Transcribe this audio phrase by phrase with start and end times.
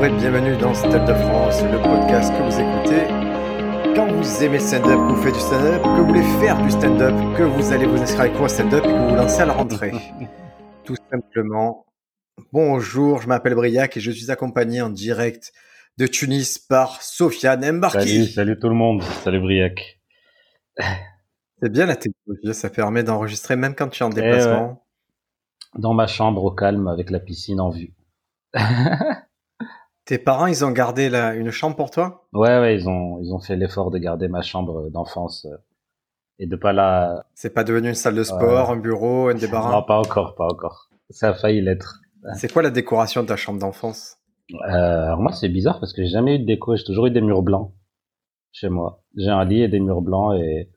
[0.00, 3.06] Bonjour et bienvenue dans Stand Up France, le podcast que vous écoutez
[3.94, 7.14] quand vous aimez stand-up, que vous faites du stand-up, que vous voulez faire du stand-up,
[7.36, 9.52] que vous allez vous inscrire avec moi stand-up et que vous vous lancez à la
[9.52, 9.92] rentrée.
[10.84, 11.84] Tout simplement.
[12.50, 15.52] Bonjour, je m'appelle Briac et je suis accompagné en direct
[15.98, 17.98] de Tunis par Sofiane Mbarki.
[17.98, 19.02] Salut, salut tout le monde.
[19.02, 20.00] Salut Briac.
[21.62, 24.82] C'est bien la technologie, ça permet d'enregistrer même quand tu es en déplacement.
[25.74, 27.92] Dans ma chambre au calme avec la piscine en vue.
[30.04, 32.26] Tes parents, ils ont gardé la, une chambre pour toi?
[32.32, 35.56] Ouais, ouais, ils ont, ils ont fait l'effort de garder ma chambre d'enfance euh,
[36.38, 37.26] et de pas la.
[37.34, 39.70] C'est pas devenu une salle de sport, un bureau, un débarras?
[39.70, 40.88] Non, pas encore, pas encore.
[41.10, 42.00] Ça a failli l'être.
[42.36, 44.16] C'est quoi la décoration de ta chambre d'enfance?
[44.52, 44.56] Euh,
[45.06, 46.76] Alors moi, c'est bizarre parce que j'ai jamais eu de déco.
[46.76, 47.72] J'ai toujours eu des murs blancs
[48.52, 49.04] chez moi.
[49.16, 50.70] J'ai un lit et des murs blancs et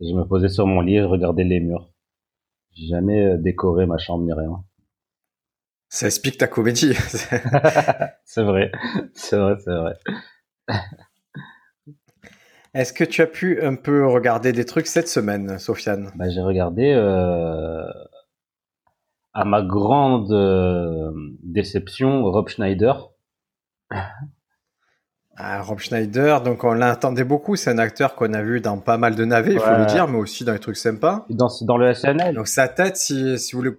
[0.00, 1.90] je me posais sur mon lit et regardais les murs.
[2.72, 4.64] J'ai jamais euh, décoré ma chambre ni rien.
[5.92, 6.94] Ça explique ta comédie.
[8.24, 8.72] c'est vrai,
[9.12, 9.92] c'est vrai, c'est vrai.
[12.72, 16.10] Est-ce que tu as pu un peu regarder des trucs cette semaine, Sofiane?
[16.14, 17.84] Bah, J'ai regardé, euh,
[19.34, 23.10] à ma grande euh, déception, Rob Schneider.
[25.36, 28.96] Ah, Rob Schneider, donc on l'attendait beaucoup, c'est un acteur qu'on a vu dans pas
[28.96, 31.26] mal de navets, il faut le dire, mais aussi dans les trucs sympas.
[31.28, 32.34] Dans, dans le SNL.
[32.34, 33.76] Donc sa tête, si, si vous le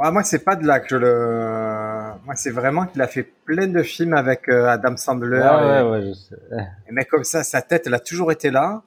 [0.00, 2.18] Ouais, moi, c'est pas de là que je le.
[2.24, 5.40] Moi, c'est vraiment qu'il a fait plein de films avec euh, Adam Sandler.
[5.40, 6.36] Ouais, ouais, ouais, je sais.
[6.90, 8.82] Mais comme ça, sa tête, elle a toujours été là.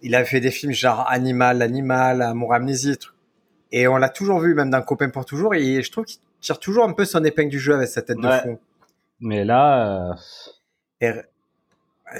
[0.00, 2.96] Il a fait des films genre Animal, Animal, Amour, Amnésie,
[3.72, 5.54] et on l'a toujours vu, même dans Copain pour toujours.
[5.54, 8.18] Et je trouve qu'il tire toujours un peu son épingle du jeu avec sa tête
[8.18, 8.58] de fou.
[9.20, 10.12] Mais là.
[10.12, 10.14] Euh...
[11.02, 11.12] Et...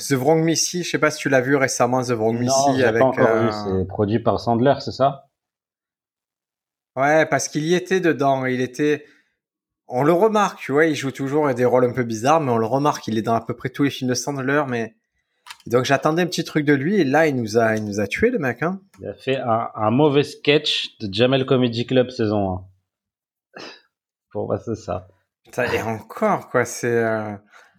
[0.01, 3.01] The Wrong Missy, je sais pas si tu l'as vu récemment, The Wrong Missy avec.
[3.01, 3.49] Pas encore vu.
[3.49, 5.26] Euh, c'est produit par Sandler, c'est ça?
[6.97, 8.47] Ouais, parce qu'il y était dedans.
[8.47, 9.05] Il était.
[9.89, 12.59] On le remarque, tu vois, il joue toujours des rôles un peu bizarres, mais on
[12.59, 13.07] le remarque.
[13.07, 14.97] Il est dans à peu près tous les films de Sandler, mais.
[15.67, 18.07] Donc j'attendais un petit truc de lui et là il nous a il nous a
[18.07, 18.81] tué le mec hein.
[19.01, 22.65] Il a fait un, mauvais sketch de Jamel Comedy Club saison
[23.57, 23.63] 1.
[24.33, 25.09] Pour moi c'est ça.
[25.73, 27.33] Et encore quoi c'est euh,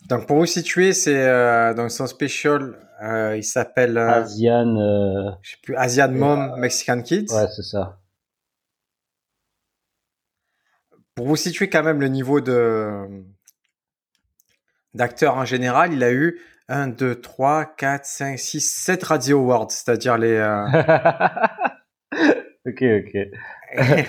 [0.09, 5.57] donc pour vous situer c'est euh, dans son special euh, il s'appelle Asian je sais
[5.61, 7.33] plus Asian Mom Mexican Kids.
[7.33, 7.99] Ouais c'est ça.
[11.17, 13.07] Pour vous situer quand même le niveau de
[14.93, 19.71] d'acteur en général, il a eu 1, 2, 3, 4, 5, 6, 7 Radio Awards,
[19.71, 20.35] c'est-à-dire les...
[20.35, 20.67] Euh...
[22.67, 24.05] ok, ok.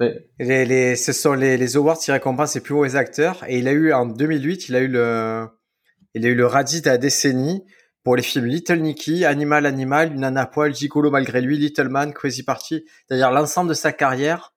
[0.40, 3.44] les, les, ce sont les, les awards qui récompensent les plus hauts acteurs.
[3.46, 5.46] Et il a eu, en 2008, il a eu le,
[6.14, 7.64] il a eu le Radis de la décennie
[8.02, 12.12] pour les films Little Nicky, Animal Animal, Une Nana Poil, Gigolo malgré lui, Little Man,
[12.12, 12.84] Crazy Party.
[13.06, 14.54] C'est-à-dire l'ensemble de sa carrière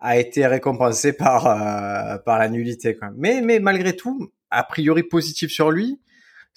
[0.00, 3.10] a été récompensé par euh, par la nullité quoi.
[3.16, 6.00] Mais mais malgré tout, a priori positif sur lui.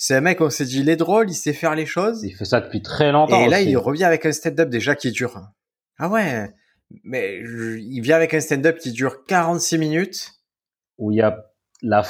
[0.02, 2.24] C'est un mec, on s'est dit, il est drôle, il sait faire les choses.
[2.24, 3.44] Il fait ça depuis très longtemps.
[3.44, 5.42] Et là, il revient avec un stand-up déjà qui dure.
[5.98, 6.50] Ah ouais,
[7.04, 10.32] mais il vient avec un stand-up qui dure 46 minutes.
[11.00, 11.46] Où il y a
[11.82, 12.04] la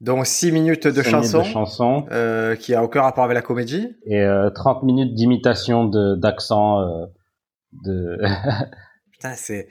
[0.00, 3.96] donc 6 minutes de chansons, chanson, euh, qui a aucun rapport avec la comédie.
[4.04, 5.86] Et euh, 30 minutes d'imitation
[6.16, 7.06] d'accent euh,
[7.84, 8.18] de...
[9.12, 9.68] Putain, c'est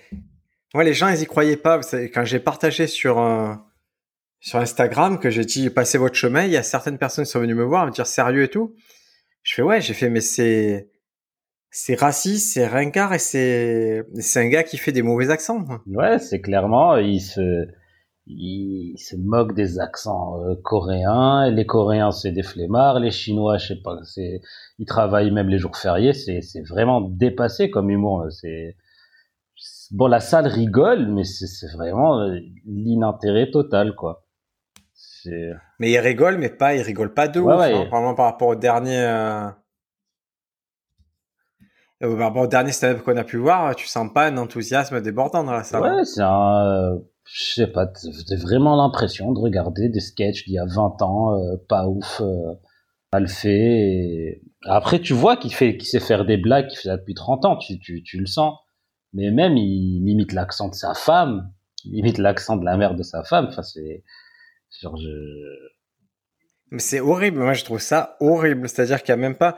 [0.75, 1.79] moi, les gens, ils y croyaient pas.
[2.13, 3.17] Quand j'ai partagé sur
[4.45, 7.39] sur Instagram que j'ai dit passez votre chemin, il y a certaines personnes qui sont
[7.39, 8.75] venues me voir, me dire sérieux et tout.
[9.41, 10.91] Je fais ouais, j'ai fait mais c'est
[11.71, 15.65] c'est raciste, c'est ringard et c'est c'est un gars qui fait des mauvais accents.
[15.87, 17.67] Ouais, c'est clairement il se
[18.27, 21.49] se moque des accents euh, coréens.
[21.51, 22.99] Les Coréens, c'est des flemmards.
[22.99, 24.41] Les Chinois, je sais pas, c'est
[24.77, 26.13] ils travaillent même les jours fériés.
[26.13, 28.25] C'est c'est vraiment dépassé comme humour.
[28.29, 28.75] C'est
[29.91, 34.25] bon, la salle rigole, mais c'est vraiment euh, l'inintérêt total, quoi.
[35.79, 37.51] Mais il rigole, mais pas, il rigole pas de ouf.
[37.51, 39.49] Hein, par rapport au dernier, euh...
[41.99, 45.43] par rapport au dernier stand-up qu'on a pu voir, tu sens pas un enthousiasme débordant
[45.43, 45.81] dans la salle.
[45.81, 50.53] Ouais, c'est un, euh, je sais pas, t'as vraiment l'impression de regarder des sketchs d'il
[50.53, 52.21] y a 20 ans, euh, pas ouf,
[53.11, 53.49] mal fait.
[53.49, 54.41] Et...
[54.65, 57.45] Après, tu vois qu'il fait, qu'il sait faire des blagues, qu'il fait ça depuis 30
[57.45, 58.53] ans, tu, tu, tu le sens
[59.15, 61.49] mais même il imite l'accent de sa femme,
[61.85, 63.47] il imite l'accent de la mère de sa femme.
[63.49, 64.03] Enfin, c'est
[64.81, 65.09] genre je.
[66.71, 67.39] Mais c'est horrible.
[67.39, 68.67] Moi, je trouve ça horrible.
[68.67, 69.57] C'est-à-dire qu'il n'y a même pas.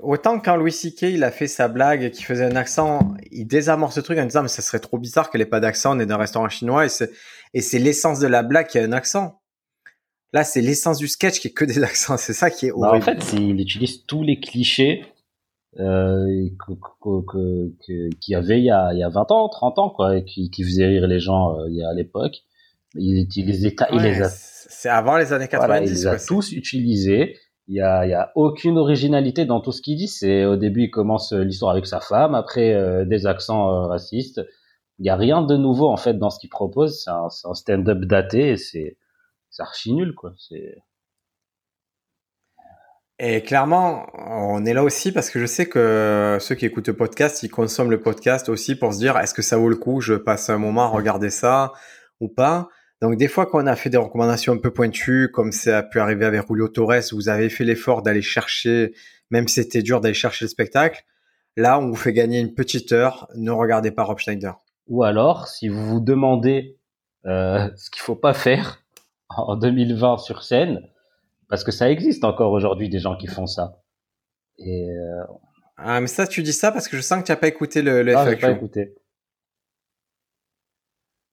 [0.00, 1.02] Autant quand Louis C.K.
[1.02, 4.24] il a fait sa blague et qu'il faisait un accent, il désamorce ce truc en
[4.24, 6.48] disant mais ça serait trop bizarre qu'elle ait pas d'accent, on est dans un restaurant
[6.48, 7.10] chinois et c'est
[7.54, 9.40] et c'est l'essence de la blague qui a un accent.
[10.32, 12.18] Là, c'est l'essence du sketch qui est que des accents.
[12.18, 13.04] C'est ça qui est horrible.
[13.04, 15.04] Bah, en fait, il utilise tous les clichés
[15.78, 16.48] euh,
[17.80, 20.24] qu'il y avait il y, a, il y a 20 ans, 30 ans, quoi, et
[20.24, 22.42] qui, qui faisait rire les gens euh, il y a à l'époque.
[22.94, 24.28] Il, utilisait, il les a.
[24.28, 25.88] C'est avant les années 90.
[25.88, 27.36] il les a tous utilisés.
[27.68, 30.08] Il y a, il y a aucune originalité dans tout ce qu'il dit.
[30.08, 34.40] C'est au début, il commence l'histoire avec sa femme, après euh, des accents euh, racistes.
[34.98, 37.02] Il y a rien de nouveau en fait dans ce qu'il propose.
[37.02, 38.96] C'est un, un stand-up daté et c'est
[39.50, 40.32] c'est archi nul quoi.
[40.38, 40.76] C'est
[43.18, 46.96] et clairement, on est là aussi parce que je sais que ceux qui écoutent le
[46.96, 50.02] podcast, ils consomment le podcast aussi pour se dire est-ce que ça vaut le coup,
[50.02, 51.72] je passe un moment à regarder ça
[52.20, 52.68] ou pas?
[53.00, 55.98] Donc des fois qu'on a fait des recommandations un peu pointues, comme ça a pu
[55.98, 58.94] arriver avec Julio Torres, vous avez fait l'effort d'aller chercher,
[59.30, 61.02] même si c'était dur d'aller chercher le spectacle,
[61.56, 64.60] là on vous fait gagner une petite heure, ne regardez pas Rob Schneider.
[64.88, 66.78] Ou alors, si vous vous demandez
[67.24, 68.82] euh, ce qu'il faut pas faire
[69.30, 70.80] en 2020 sur scène,
[71.48, 73.82] parce que ça existe encore aujourd'hui des gens qui font ça.
[74.58, 75.24] Et euh...
[75.76, 77.82] Ah, mais ça, tu dis ça parce que je sens que tu n'as pas écouté
[77.82, 78.94] le, le ah, pas écouté.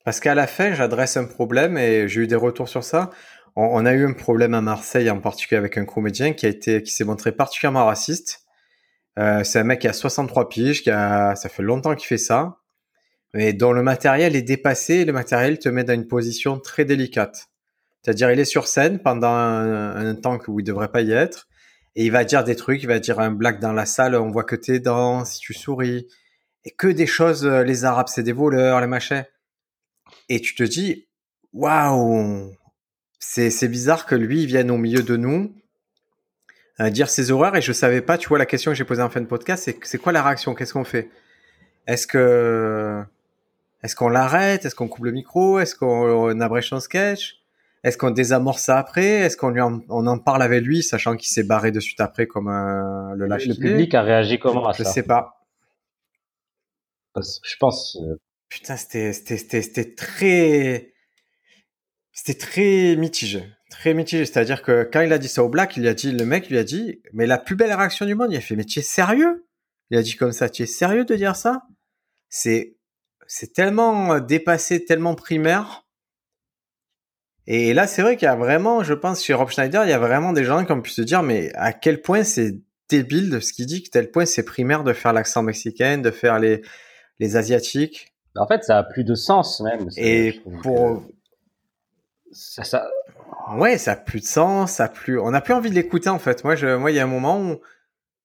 [0.04, 3.10] Parce qu'à la fin, j'adresse un problème et j'ai eu des retours sur ça.
[3.56, 6.50] On, on, a eu un problème à Marseille, en particulier avec un comédien qui a
[6.50, 8.44] été, qui s'est montré particulièrement raciste.
[9.20, 12.18] Euh, c'est un mec qui a 63 piges, qui a, ça fait longtemps qu'il fait
[12.18, 12.58] ça,
[13.34, 16.84] mais dont le matériel est dépassé et le matériel te met dans une position très
[16.84, 17.50] délicate.
[18.04, 21.48] C'est-à-dire, il est sur scène pendant un, temps où il devrait pas y être,
[21.96, 24.30] et il va dire des trucs, il va dire un blague dans la salle, on
[24.30, 26.08] voit que tes dents, si tu souris,
[26.66, 29.24] et que des choses, euh, les Arabes, c'est des voleurs, les machins.
[30.28, 31.08] Et tu te dis,
[31.54, 32.52] waouh,
[33.20, 35.56] c'est, bizarre que lui, vienne au milieu de nous,
[36.82, 39.02] euh, dire ses horreurs, et je savais pas, tu vois, la question que j'ai posée
[39.02, 40.56] en fin de podcast, c'est, c'est quoi la réaction?
[40.56, 41.10] Qu'est-ce qu'on fait?
[41.88, 43.02] Est-ce que,
[43.82, 44.66] est-ce qu'on l'arrête?
[44.66, 45.60] Est-ce qu'on coupe le micro?
[45.60, 47.43] Est-ce qu'on abrège son sketch?
[47.84, 49.06] Est-ce qu'on désamorce ça après?
[49.06, 52.00] Est-ce qu'on lui en, on en parle avec lui, sachant qu'il s'est barré de suite
[52.00, 53.94] après comme euh, le lâche Le public?
[53.94, 54.92] a réagi comment à Je ça?
[54.92, 55.42] sais pas.
[57.16, 57.98] Je pense.
[58.02, 58.16] Euh,
[58.50, 60.94] Putain, c'était c'était c'était très
[62.12, 64.26] c'était très mitigé, très mitigé.
[64.26, 66.58] C'est-à-dire que quand il a dit ça au Black, il a dit le mec lui
[66.60, 68.84] a dit mais la plus belle réaction du monde, il a fait mais tu es
[68.84, 69.46] sérieux?
[69.90, 71.64] Il a dit comme ça, tu es sérieux de dire ça?
[72.30, 72.78] C'est
[73.28, 75.83] c'est tellement dépassé, tellement primaire
[77.46, 79.94] et là, c'est vrai qu'il y a vraiment, je pense, chez Rob Schneider, il y
[79.94, 82.56] a vraiment des gens qui ont pu se dire, mais à quel point c'est
[82.90, 86.12] débile de ce qu'il dit, que tel point c'est primaire de faire l'accent mexicain, de
[86.12, 86.62] faire les,
[87.20, 88.14] les asiatiques.
[88.36, 89.90] En fait, ça a plus de sens même.
[89.98, 91.04] Et pour
[92.32, 92.88] ça, ça,
[93.58, 96.10] ouais, ça a plus de sens, ça a plus, on n'a plus envie de l'écouter
[96.10, 96.44] en fait.
[96.44, 97.60] Moi, je, moi, il y a un moment où,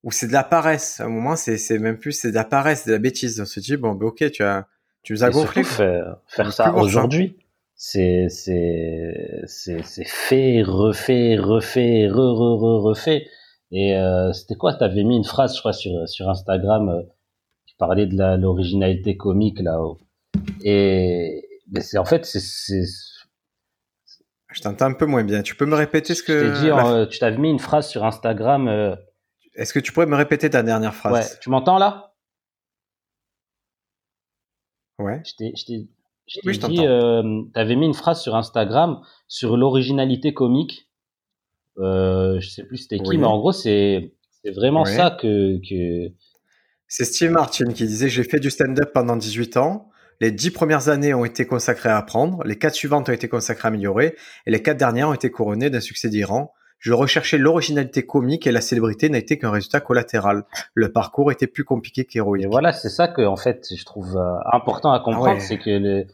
[0.04, 1.00] où c'est de la paresse.
[1.00, 3.40] À un moment, c'est, c'est même plus, c'est de la paresse, c'est de la bêtise.
[3.40, 4.66] On se dit, bon, ben, ok, tu as,
[5.02, 5.64] tu nous as gonflé.
[5.64, 7.36] Faire, faire ça aujourd'hui
[7.78, 13.28] c'est c'est c'est c'est fait refait refait re re re refait.
[13.70, 14.74] Et euh, c'était quoi?
[14.74, 17.02] T'avais mis une phrase je crois sur sur Instagram euh,
[17.66, 19.98] qui parlait de la l'originalité comique là -haut.
[20.62, 22.84] et mais c'est en fait c'est
[24.50, 25.42] je t'entends un peu moins bien.
[25.42, 28.04] Tu peux me répéter ce que je dit euh, tu t'avais mis une phrase sur
[28.04, 28.96] Instagram euh,
[29.54, 31.12] est-ce que tu pourrais me répéter ta dernière phrase?
[31.12, 31.38] Ouais.
[31.40, 32.14] Tu m'entends là?
[34.98, 35.22] Ouais.
[35.24, 35.88] Je t'ai
[36.28, 40.88] je oui, dit, euh, tu avais mis une phrase sur Instagram sur l'originalité comique.
[41.78, 44.12] Euh, je sais plus c'était qui, mais en gros, c'est
[44.44, 45.58] vraiment ça que.
[45.58, 46.12] que...
[46.86, 49.88] C'est Steve Martin qui disait J'ai fait du stand-up pendant 18 ans.
[50.20, 53.66] Les dix premières années ont été consacrées à apprendre, les quatre suivantes ont été consacrées
[53.66, 56.52] à améliorer, et les quatre dernières ont été couronnées d'un succès d'Iran.
[56.80, 60.44] Je recherchais l'originalité comique et la célébrité n'a été qu'un résultat collatéral.
[60.74, 62.46] Le parcours était plus compliqué qu'héroïque.
[62.48, 65.70] Voilà, c'est ça que en fait je trouve euh, important à comprendre, ah c'est que
[65.70, 66.06] le,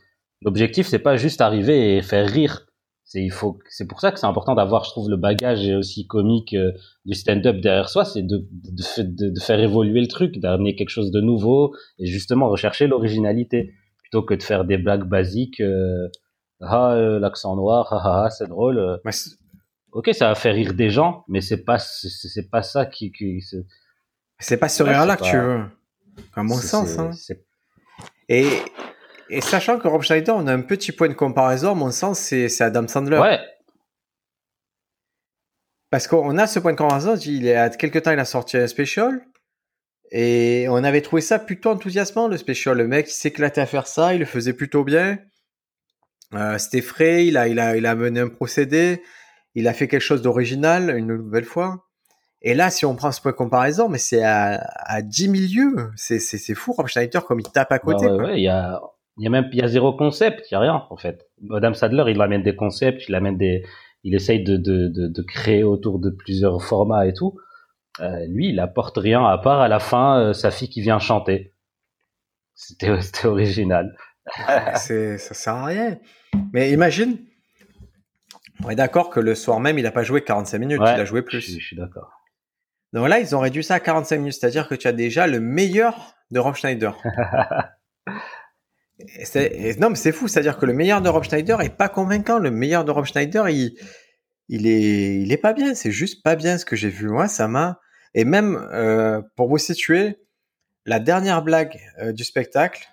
[0.45, 2.67] L'objectif, c'est pas juste arriver et faire rire.
[3.05, 6.07] C'est il faut, c'est pour ça que c'est important d'avoir, je trouve, le bagage aussi
[6.07, 6.73] comique euh,
[7.05, 11.11] du stand-up derrière soi, c'est de de, de, faire évoluer le truc, d'amener quelque chose
[11.11, 15.61] de nouveau et justement rechercher l'originalité plutôt que de faire des blagues basiques.
[15.61, 16.09] Euh,
[16.61, 19.01] ah, euh, l'accent noir, ah, ah, ah c'est drôle.
[19.93, 23.43] ok, ça va faire rire des gens, mais c'est pas c'est pas ça qui, qui
[24.39, 25.65] c'est pas ce rire-là que tu veux,
[26.35, 26.99] à mon sens.
[26.99, 27.11] Hein.
[28.29, 28.49] Et
[29.31, 32.19] et sachant que Rob Schneider, on a un petit point de comparaison, à mon sens,
[32.19, 33.19] c'est Adam Sandler.
[33.19, 33.41] Ouais.
[35.91, 38.57] Parce qu'on a ce point de comparaison, il y a quelques temps, il a sorti
[38.57, 39.25] un special.
[40.11, 42.77] Et on avait trouvé ça plutôt enthousiasmant, le special.
[42.77, 45.19] Le mec, il s'éclatait à faire ça, il le faisait plutôt bien.
[46.35, 49.03] Euh, C'était frais, il a, il, a, il a mené un procédé,
[49.55, 51.87] il a fait quelque chose d'original, une nouvelle fois.
[52.43, 55.91] Et là, si on prend ce point de comparaison, mais c'est à, à 10 milieux.
[55.97, 58.07] C'est fou, Rob Schneider, comme il tape à côté.
[58.07, 58.81] ouais, ouais, il y a,
[59.19, 61.27] il y a même il y a zéro concept, il y a rien en fait.
[61.43, 63.65] Madame Sadler, il amène des concepts, il amène des,
[64.03, 67.39] il essaye de, de, de, de créer autour de plusieurs formats et tout.
[68.01, 70.99] Euh, lui, il apporte rien à part à la fin euh, sa fille qui vient
[70.99, 71.53] chanter.
[72.55, 73.97] C'était c'était original.
[74.47, 75.99] ça sert à rien.
[76.53, 77.19] Mais imagine,
[78.65, 81.05] on est d'accord que le soir même, il n'a pas joué 45 minutes, il a
[81.05, 81.41] joué plus.
[81.41, 82.11] Je, je suis d'accord.
[82.93, 85.41] Donc là, ils ont réduit ça à 45 minutes, c'est-à-dire que tu as déjà le
[85.41, 86.97] meilleur de Rob Schneider.
[89.79, 92.39] non, mais c'est fou, c'est-à-dire que le meilleur de Rob Schneider est pas convaincant.
[92.39, 93.77] Le meilleur de Rob Schneider, il,
[94.49, 95.75] il est, il est pas bien.
[95.75, 97.09] C'est juste pas bien ce que j'ai vu.
[97.09, 97.81] Moi, ça m'a.
[98.15, 100.19] Et même euh, pour vous situer,
[100.87, 102.89] la dernière blague euh, du spectacle,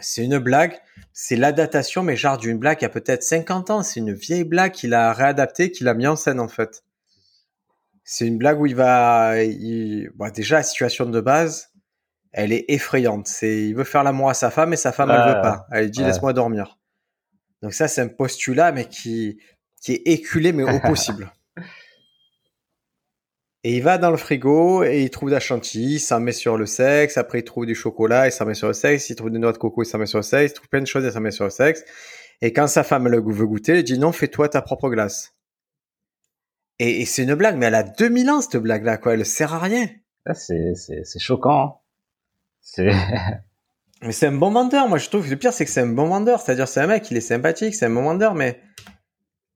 [0.00, 0.76] c'est une blague.
[1.12, 3.82] C'est l'adaptation, mais genre d'une blague il a peut-être 50 ans.
[3.82, 6.82] C'est une vieille blague qu'il a réadaptée, qu'il a mis en scène en fait.
[8.02, 9.34] C'est une blague où il va,
[10.34, 11.70] déjà la situation de base,
[12.34, 13.26] elle est effrayante.
[13.26, 15.66] C'est, il veut faire l'amour à sa femme et sa femme elle veut pas.
[15.70, 16.78] Elle dit laisse-moi dormir.
[17.62, 19.40] Donc ça c'est un postulat mais qui
[19.80, 21.32] qui est éculé mais au possible.
[23.66, 26.32] Et il va dans le frigo et il trouve de la chantilly, il s'en met
[26.32, 27.16] sur le sexe.
[27.16, 29.08] Après, il trouve du chocolat, il s'en met sur le sexe.
[29.08, 30.52] Il trouve des noix de coco, il s'en met sur le sexe.
[30.52, 31.82] Il trouve plein de choses, il s'en met sur le sexe.
[32.42, 35.34] Et quand sa femme le veut goûter, il dit non, fais-toi ta propre glace.
[36.78, 39.14] Et, c'est une blague, mais elle a 2000 ans cette blague-là, quoi.
[39.14, 39.88] Elle sert à rien.
[40.34, 41.83] C'est, c'est, choquant.
[42.64, 42.90] C'est.
[44.02, 44.88] mais c'est un bon vendeur.
[44.88, 46.40] Moi, je trouve le pire, c'est que c'est un bon vendeur.
[46.40, 48.60] C'est-à-dire, c'est un mec, il est sympathique, c'est un bon vendeur, mais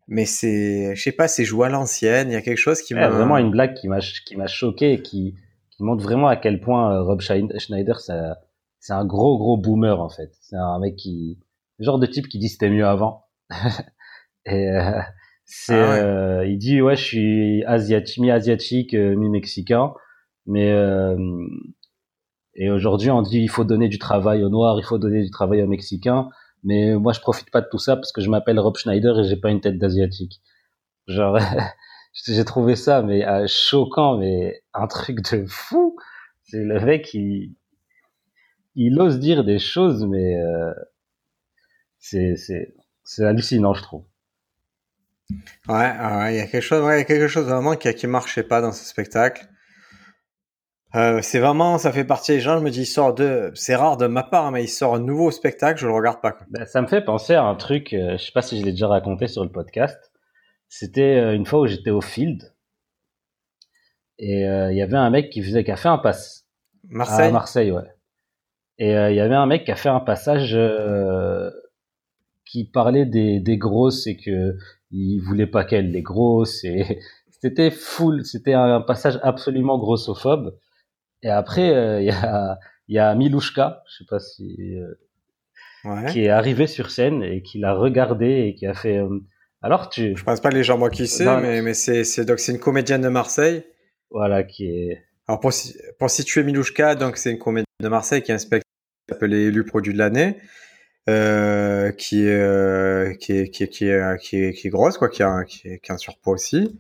[0.07, 2.31] mais c'est, je sais pas, c'est joué à l'ancienne.
[2.31, 4.93] Il y a quelque chose qui m'a vraiment une blague qui m'a qui m'a choqué
[4.93, 5.35] et qui
[5.71, 10.09] qui montre vraiment à quel point euh, Rob Schneider c'est un gros gros boomer en
[10.09, 10.31] fait.
[10.41, 11.39] C'est un mec qui
[11.79, 13.27] le genre de type qui dit c'était mieux avant.
[14.47, 14.99] et euh,
[15.45, 19.93] c'est ah euh, il dit ouais je suis asiatique mi asiatique mi mexicain
[20.47, 20.73] mais
[22.59, 25.31] et aujourd'hui on dit il faut donner du travail aux noirs il faut donner du
[25.31, 26.29] travail aux mexicains
[26.65, 29.25] mais moi, je profite pas de tout ça parce que je m'appelle Rob Schneider et
[29.25, 30.41] j'ai pas une tête d'asiatique.
[31.07, 31.39] Genre,
[32.27, 35.97] j'ai trouvé ça mais euh, choquant, mais un truc de fou.
[36.45, 37.55] C'est le mec il
[38.75, 40.73] il ose dire des choses, mais euh,
[41.99, 44.05] c'est c'est hallucinant, je trouve.
[45.69, 45.93] Ouais,
[46.31, 48.61] il y a quelque chose, ouais, y a quelque chose vraiment qui qui marchait pas
[48.61, 49.49] dans ce spectacle.
[50.95, 52.59] Euh, c'est vraiment, ça fait partie des gens.
[52.59, 55.01] Je me dis, il sort de, c'est rare de ma part, mais il sort un
[55.01, 56.33] nouveau spectacle, je le regarde pas.
[56.33, 56.47] Quoi.
[56.51, 58.73] Ben, ça me fait penser à un truc, euh, je sais pas si je l'ai
[58.73, 59.99] déjà raconté sur le podcast.
[60.69, 62.55] C'était euh, une fois où j'étais au field
[64.21, 66.45] et il y avait un mec qui faisait, qui a fait un pass.
[66.89, 67.29] Marseille?
[67.29, 67.85] À Marseille, ouais.
[68.79, 70.59] Et il y avait un mec qui a fait un passage
[72.45, 74.57] qui parlait des, des grosses et que
[74.91, 76.99] il voulait pas qu'elle les grosses et
[77.41, 80.57] c'était full, c'était un passage absolument grossophobe.
[81.23, 82.59] Et après, euh, il y a
[82.89, 84.79] y a Milouchka, je sais pas si
[85.85, 88.99] euh, qui est arrivé sur scène et qui l'a regardé et qui a fait.
[88.99, 89.21] Euh,
[89.63, 90.17] alors tu.
[90.17, 92.61] Je pense pas les gens moi qui sait, mais mais c'est c'est donc c'est une
[92.61, 93.65] comédienne de Marseille.
[94.11, 95.05] Voilà qui est.
[95.27, 95.53] Alors pour
[95.99, 98.65] pour situer Milouchka, donc c'est une comédienne de Marseille qui est un spectacle
[99.11, 100.37] appelé élu produit de l'année.
[101.09, 105.09] Euh, qui, est, qui, est, qui, est, qui, est, qui, est, qui est grosse, quoi,
[105.09, 106.79] qui a, qui, est, qui a un surpoids aussi,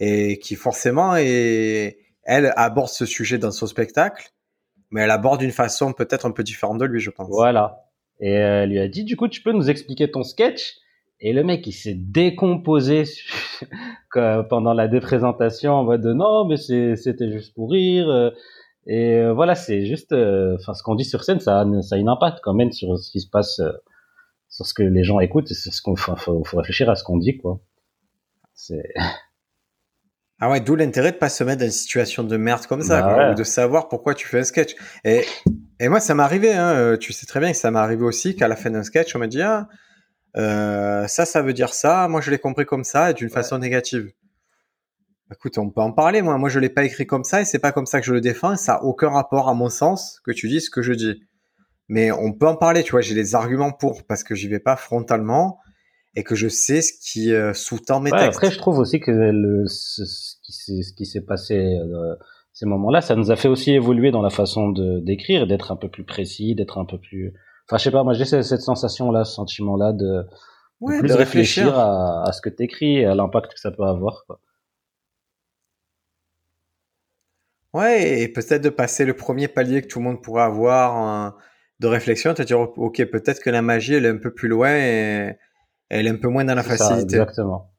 [0.00, 4.30] et qui forcément est, elle aborde ce sujet dans son spectacle,
[4.90, 7.28] mais elle aborde d'une façon peut-être un peu différente de lui, je pense.
[7.28, 7.84] Voilà.
[8.20, 10.76] Et elle lui a dit, du coup, tu peux nous expliquer ton sketch?
[11.20, 13.04] Et le mec, il s'est décomposé
[14.12, 18.08] pendant la déprésentation en mode non, mais c'était juste pour rire.
[18.08, 18.30] Euh.
[18.86, 21.96] Et euh, voilà, c'est juste, euh, enfin, ce qu'on dit sur scène, ça a, ça
[21.96, 23.60] a un impact quand même sur ce qui se passe,
[24.48, 27.02] sur ce que les gens écoutent, et sur ce qu'on, faut, faut réfléchir à ce
[27.02, 27.60] qu'on dit, quoi.
[28.54, 28.92] C'est.
[30.38, 33.00] Ah ouais, d'où l'intérêt de pas se mettre dans une situation de merde comme ça,
[33.00, 34.76] bah ou de savoir pourquoi tu fais un sketch.
[35.02, 35.24] Et,
[35.80, 38.04] et moi, ça m'est arrivé, hein, euh, tu sais très bien que ça m'est arrivé
[38.04, 39.66] aussi qu'à la fin d'un sketch, on me dit, ah,
[40.36, 43.56] euh, ça, ça veut dire ça, moi je l'ai compris comme ça, et d'une façon
[43.56, 44.12] négative.
[45.32, 47.58] Écoute, on peut en parler, moi, moi je l'ai pas écrit comme ça, et c'est
[47.58, 50.20] pas comme ça que je le défends, et ça a aucun rapport à mon sens
[50.22, 51.22] que tu dis ce que je dis.
[51.88, 54.60] Mais on peut en parler, tu vois, j'ai les arguments pour, parce que j'y vais
[54.60, 55.58] pas frontalement,
[56.16, 58.26] et que je sais ce qui euh, sous-tend mes textes.
[58.26, 62.16] Après, je trouve aussi que le, ce, ce qui s'est passé euh,
[62.54, 65.76] ces moments-là, ça nous a fait aussi évoluer dans la façon de d'écrire, d'être un
[65.76, 67.34] peu plus précis, d'être un peu plus.
[67.68, 70.24] Enfin, je sais pas, moi j'ai cette, sensation-là, ce sentiment-là de,
[70.80, 74.24] de plus réfléchir, à, à, ce que t'écris et à l'impact que ça peut avoir.
[74.26, 74.40] Quoi.
[77.74, 81.34] Ouais, et peut-être de passer le premier palier que tout le monde pourrait avoir
[81.80, 84.74] de réflexion, te dire ok, peut-être que la magie elle est un peu plus loin
[84.74, 85.36] et
[85.88, 87.16] elle est un peu moins dans la facilité.
[87.16, 87.72] exactement.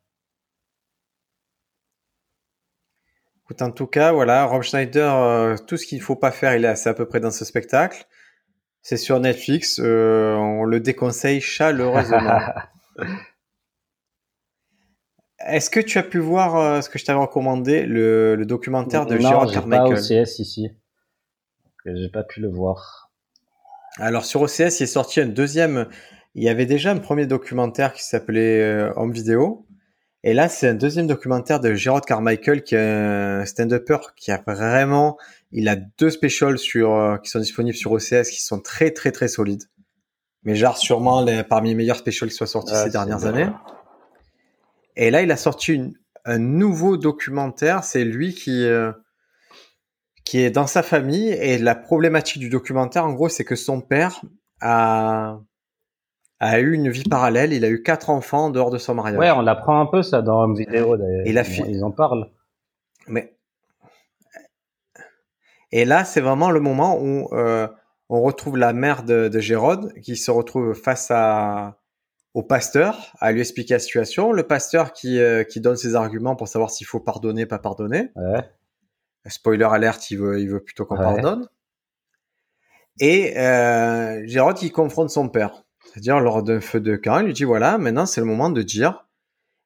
[3.43, 6.53] Écoute, en tout cas, voilà, Rob Schneider, euh, tout ce qu'il ne faut pas faire,
[6.55, 8.05] il est assez à peu près dans ce spectacle.
[8.81, 12.39] C'est sur Netflix, euh, on le déconseille chaleureusement.
[15.39, 19.17] Est-ce que tu as pu voir euh, ce que je t'avais recommandé, le, documentaire de
[19.17, 20.69] Gérard Carmichael Non, pas OCS ici.
[21.85, 23.11] J'ai pas pu le voir.
[23.97, 25.87] Alors sur OCS, il est sorti un deuxième.
[26.35, 29.65] Il y avait déjà un premier documentaire qui s'appelait euh, Home Vidéo.
[30.23, 34.43] Et là, c'est un deuxième documentaire de Gerard Carmichael, qui est un stand-upper qui a
[34.45, 35.17] vraiment,
[35.51, 39.11] il a deux specials sur, euh, qui sont disponibles sur OCS, qui sont très, très,
[39.11, 39.63] très solides.
[40.43, 43.49] Mais genre, sûrement les, parmi les meilleurs specials qui soient sortis ces dernières années.
[44.95, 45.93] Et là, il a sorti une,
[46.25, 47.83] un nouveau documentaire.
[47.83, 48.91] C'est lui qui, euh,
[50.25, 51.29] qui est dans sa famille.
[51.29, 54.21] Et la problématique du documentaire, en gros, c'est que son père
[54.61, 55.39] a,
[56.39, 57.53] a eu une vie parallèle.
[57.53, 59.19] Il a eu quatre enfants en dehors de son mariage.
[59.19, 61.25] Ouais, on l'apprend un peu ça dans une vidéo d'ailleurs.
[61.25, 62.29] Et la Ils en parlent.
[63.07, 63.37] Mais
[65.71, 67.67] et là, c'est vraiment le moment où euh,
[68.09, 71.79] on retrouve la mère de, de Gérode qui se retrouve face à
[72.33, 74.31] au pasteur à lui expliquer la situation.
[74.31, 78.11] Le pasteur qui, euh, qui donne ses arguments pour savoir s'il faut pardonner, pas pardonner.
[78.15, 78.47] Ouais.
[79.25, 81.49] Spoiler alerte, il veut, il veut plutôt qu'on pardonne.
[82.99, 85.63] Et euh, qui confronte son père.
[85.97, 88.61] C'est-à-dire, lors d'un feu de camp, il lui dit, voilà, maintenant c'est le moment de
[88.61, 89.07] dire,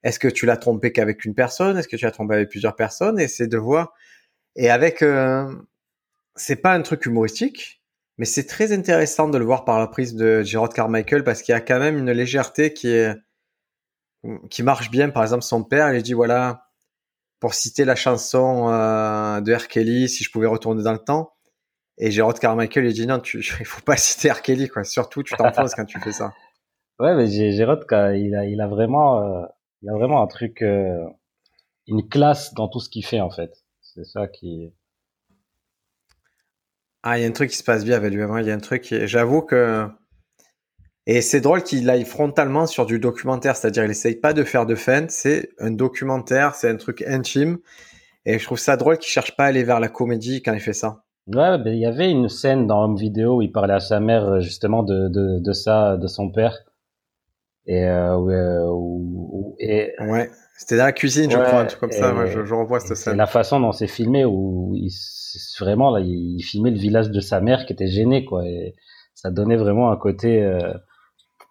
[0.03, 1.77] est-ce que tu l'as trompé qu'avec une personne?
[1.77, 3.19] Est-ce que tu l'as trompé avec plusieurs personnes?
[3.19, 3.93] Et c'est de voir...
[4.55, 5.01] Et avec...
[5.01, 5.53] Euh,
[6.37, 7.83] c'est pas un truc humoristique,
[8.17, 11.51] mais c'est très intéressant de le voir par la prise de Gerard Carmichael parce qu'il
[11.51, 13.13] y a quand même une légèreté qui est
[14.49, 15.09] qui marche bien.
[15.09, 16.69] Par exemple, son père, il dit voilà,
[17.41, 19.67] pour citer la chanson euh, de R.
[19.67, 21.33] Kelly, si je pouvais retourner dans le temps.
[22.03, 24.41] Et Gerard Carmichael, il dit non, tu, il faut pas citer R.
[24.41, 24.83] Kelly, quoi.
[24.83, 26.33] Surtout, tu t'enfonces quand tu fais ça.
[26.99, 27.79] Ouais, mais Gérard,
[28.13, 29.43] il a, il a vraiment, euh,
[29.81, 31.03] il a vraiment un truc, euh,
[31.87, 33.51] une classe dans tout ce qu'il fait, en fait.
[33.81, 34.71] C'est ça qui.
[37.01, 38.21] Ah, il y a un truc qui se passe bien avec lui.
[38.21, 39.07] Il y a un truc qui...
[39.07, 39.87] J'avoue que...
[41.07, 44.67] Et c'est drôle qu'il aille frontalement sur du documentaire, c'est-à-dire il essaye pas de faire
[44.67, 47.57] de feinte, c'est un documentaire, c'est un truc intime.
[48.25, 50.59] Et je trouve ça drôle qu'il cherche pas à aller vers la comédie quand il
[50.59, 51.03] fait ça.
[51.27, 53.99] Ouais, ben, il y avait une scène dans Home Vidéo où il parlait à sa
[53.99, 56.57] mère justement de, de, de ça, de son père.
[57.67, 59.93] Et, euh, où, et...
[59.99, 62.11] Ouais, c'était dans la cuisine, je crois, un truc comme ça.
[62.11, 63.17] Moi, je, je revois cette scène.
[63.17, 64.91] La façon dont c'est filmé, où il
[65.59, 68.45] vraiment là, il filmait le village de sa mère qui était gêné quoi.
[68.45, 68.73] Et
[69.13, 70.73] ça donnait vraiment un côté euh,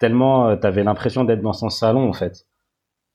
[0.01, 2.47] tellement, euh, t'avais l'impression d'être dans son salon en fait,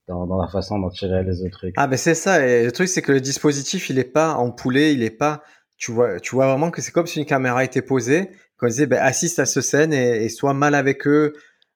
[0.07, 1.73] dans, dans la façon dont il réalisait le truc.
[1.77, 2.45] Ah ben c'est ça.
[2.47, 5.43] Et le truc c'est que le dispositif il est pas empoulé, il est pas.
[5.77, 8.87] Tu vois, tu vois vraiment que c'est comme si une caméra était posée, qu'on disait
[8.87, 11.33] ben, assiste à ce scène et, et sois mal avec eux,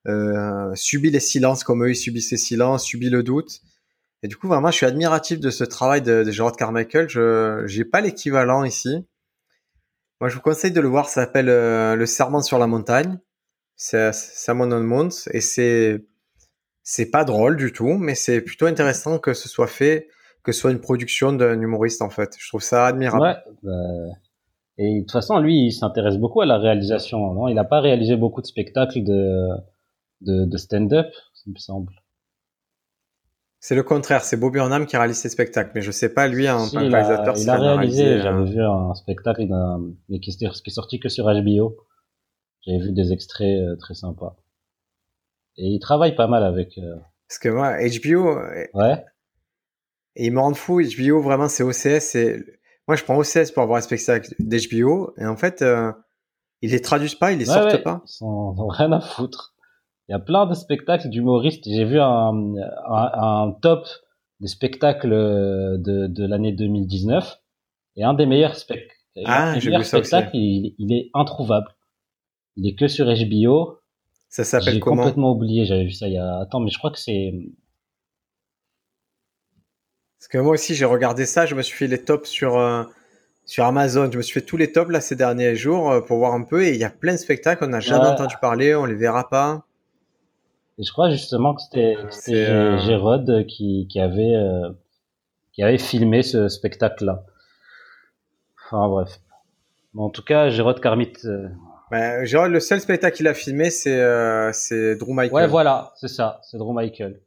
[0.08, 3.60] euh, subis les silences comme eux ils subissent les silences, subis le doute.
[4.22, 7.08] Et du coup, vraiment, je suis admiratif de ce travail de, de Gerard Carmichael.
[7.08, 9.06] Je j'ai pas l'équivalent ici.
[10.20, 11.08] Moi, je vous conseille de le voir.
[11.08, 13.18] Ça s'appelle euh, Le Serment sur la montagne.
[13.76, 16.04] C'est Salmon on Mount et c'est
[16.82, 20.08] c'est pas drôle du tout, mais c'est plutôt intéressant que ce soit fait,
[20.42, 22.34] que ce soit une production d'un humoriste en fait.
[22.38, 23.22] Je trouve ça admirable.
[23.22, 23.36] Ouais.
[23.62, 24.14] Bah...
[24.78, 27.34] Et de toute façon, lui, il s'intéresse beaucoup à la réalisation.
[27.34, 29.48] Non, il n'a pas réalisé beaucoup de spectacles de
[30.20, 31.08] de, de stand-up,
[31.46, 31.92] il me semble.
[33.58, 36.48] C'est le contraire, c'est Bobby Burnham qui réalise ses spectacles, mais je sais pas lui
[36.48, 37.34] en tant que réalisateur.
[37.36, 39.46] Il a, réalisé, j'avais vu un spectacle,
[40.08, 41.76] mais qui, qui est sorti que sur HBO.
[42.62, 44.36] J'avais vu des extraits euh, très sympas.
[45.56, 46.78] Et il travaille pas mal avec.
[46.78, 46.96] Euh...
[47.28, 48.28] Parce que moi, HBO.
[48.28, 49.04] Euh, ouais.
[50.20, 50.82] Et il me rend fou.
[50.82, 52.00] HBO vraiment, c'est OCS.
[52.00, 52.44] C'est
[52.86, 55.92] moi, je prends OCS pour avoir un spectacle d'HBO, et en fait, euh,
[56.60, 57.78] ils les traduisent pas, ils les sortent ouais.
[57.82, 58.02] pas.
[58.04, 59.54] Ils sont rien à foutre.
[60.08, 61.64] Il y a plein de spectacles d'humoristes.
[61.64, 63.86] J'ai vu un, un, un, top
[64.40, 67.40] des spectacles de, de l'année 2019
[67.96, 68.90] et un des meilleurs, spec
[69.24, 71.68] ah, un des meilleurs spectacles, il, il, est introuvable.
[72.56, 73.78] Il est que sur HBO.
[74.28, 74.96] Ça s'appelle comment?
[74.96, 75.64] J'ai complètement oublié.
[75.64, 76.38] J'avais vu ça il y a.
[76.38, 77.32] Attends, mais je crois que c'est.
[80.20, 81.46] Parce que moi aussi j'ai regardé ça.
[81.46, 82.84] Je me suis fait les tops sur euh,
[83.46, 84.10] sur Amazon.
[84.12, 86.42] Je me suis fait tous les tops là ces derniers jours euh, pour voir un
[86.42, 86.62] peu.
[86.62, 87.64] Et il y a plein de spectacles.
[87.64, 88.10] On n'a jamais ouais.
[88.10, 88.74] entendu parler.
[88.74, 89.64] On les verra pas.
[90.78, 91.96] Et je crois justement que c'était
[92.50, 92.78] euh...
[92.80, 94.68] Gérode qui, qui avait euh,
[95.52, 97.24] qui avait filmé ce spectacle-là.
[98.66, 99.20] Enfin bref.
[99.94, 101.14] Bon, en tout cas, Gérode Carmit.
[101.24, 101.48] Euh...
[101.90, 105.34] Ben, Gérode, le seul spectacle qu'il a filmé, c'est c'est Drew Michael.
[105.34, 107.20] Ouais, voilà, c'est ça, c'est Drew Michael.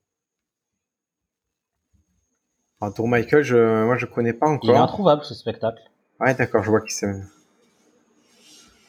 [2.84, 4.70] Alors, Drew Michael, je, moi, je connais pas encore.
[4.70, 5.82] Il est introuvable ce spectacle.
[6.20, 7.08] Ouais, d'accord, je vois qui c'est.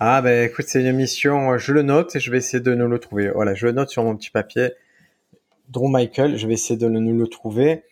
[0.01, 2.89] Ah ben écoute, c'est une émission, je le note et je vais essayer de nous
[2.89, 3.31] le trouver.
[3.31, 4.73] Voilà, je le note sur mon petit papier.
[5.69, 7.85] Drew Michael, je vais essayer de nous le trouver.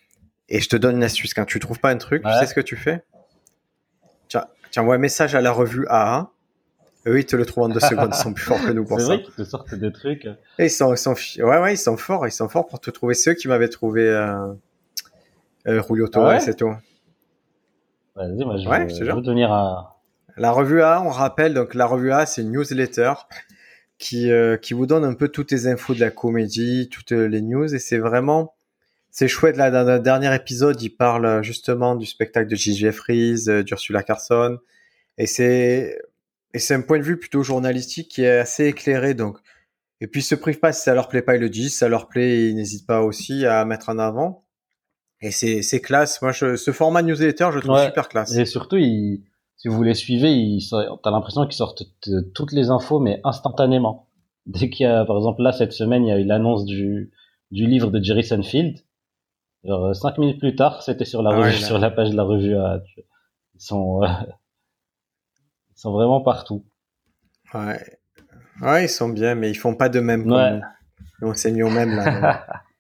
[0.49, 1.35] Et je te donne une astuce.
[1.35, 2.33] Quand tu trouves pas un truc, ouais.
[2.33, 3.05] tu sais ce que tu fais?
[4.29, 6.33] Tiens, tu envoies un message à la revue AA.
[7.07, 8.11] Eux, ils te le trouvent en deux secondes.
[8.13, 9.07] Ils sont plus forts que nous pour ça.
[9.07, 10.27] C'est vrai qu'ils te sortent des trucs.
[10.59, 12.27] Et ils sont, ils sont, ouais, ouais, ils sont forts.
[12.27, 14.55] Ils sont forts pour te trouver ceux qui m'avaient trouvé euh, euh,
[15.67, 16.75] Julio Torres ah ouais et tout.
[18.15, 20.01] Vas-y, moi, je, Ouais, veux, je veux devenir à...
[20.37, 23.13] La revue A, on rappelle, donc la revue A, c'est une newsletter
[23.99, 27.41] qui, euh, qui vous donne un peu toutes les infos de la comédie, toutes les
[27.41, 28.55] news, et c'est vraiment,
[29.11, 29.57] c'est chouette.
[29.57, 32.75] Là, dans le dernier épisode, il parle justement du spectacle de J.
[32.75, 34.59] Jeffries, euh, d'Ursula Carson,
[35.19, 35.99] et c'est,
[36.55, 39.39] et c'est un point de vue plutôt journalistique qui est assez éclairé, donc.
[40.01, 41.79] Et puis, ils se privent pas, si ça leur plaît pas, ils le disent, si
[41.79, 44.42] ça leur plaît, ils n'hésitent pas aussi à mettre en avant.
[45.23, 46.21] Et c'est, c'est classe.
[46.21, 47.87] Moi, je, ce format newsletter, je trouve Ouais.
[47.87, 48.35] super classe.
[48.37, 49.23] Et surtout, il,
[49.57, 51.85] si vous les suivez, sort- t'as l'impression qu'ils sortent
[52.35, 54.09] toutes les infos, mais instantanément.
[54.47, 57.13] Dès qu'il y a, par exemple, là, cette semaine, il y a eu l'annonce du,
[57.53, 58.79] du livre de Jerry Seinfeld.
[59.65, 62.11] Genre, euh, cinq minutes plus tard, c'était sur la Ah revue, ouais, sur la page
[62.11, 62.57] de la revue.
[62.57, 62.83] à-
[63.55, 64.07] Ils sont, euh,
[65.71, 66.65] ils sont vraiment partout.
[67.55, 67.81] Ouais.
[68.61, 70.61] Ouais, ils sont bien, mais ils font pas de même Ouais.
[71.23, 72.45] on s'est mis au même là.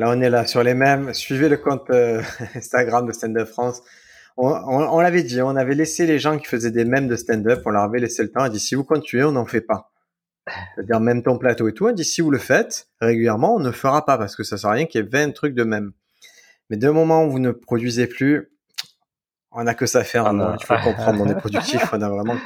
[0.00, 1.14] là, on est là sur les mêmes.
[1.14, 2.22] Suivez le compte euh,
[2.54, 3.82] Instagram de Stand Up France.
[4.36, 7.16] On, on- on l'avait dit, on avait laissé les gens qui faisaient des mèmes de
[7.16, 8.40] stand-up, on leur avait laissé le temps.
[8.40, 9.90] On a dit si vous continuez, on n'en fait pas.
[10.74, 11.86] C'est-à-dire même ton plateau et tout.
[11.86, 14.70] On dit si vous le faites régulièrement, on ne fera pas parce que ça sert
[14.70, 15.92] à rien qu'il y ait 20 trucs de même.
[16.70, 18.50] Mais d'un moment où vous ne produisez plus,
[19.52, 20.26] on n'a que ça à faire.
[20.26, 20.56] Ah non.
[20.58, 22.36] Il faut comprendre, on est productif, on a vraiment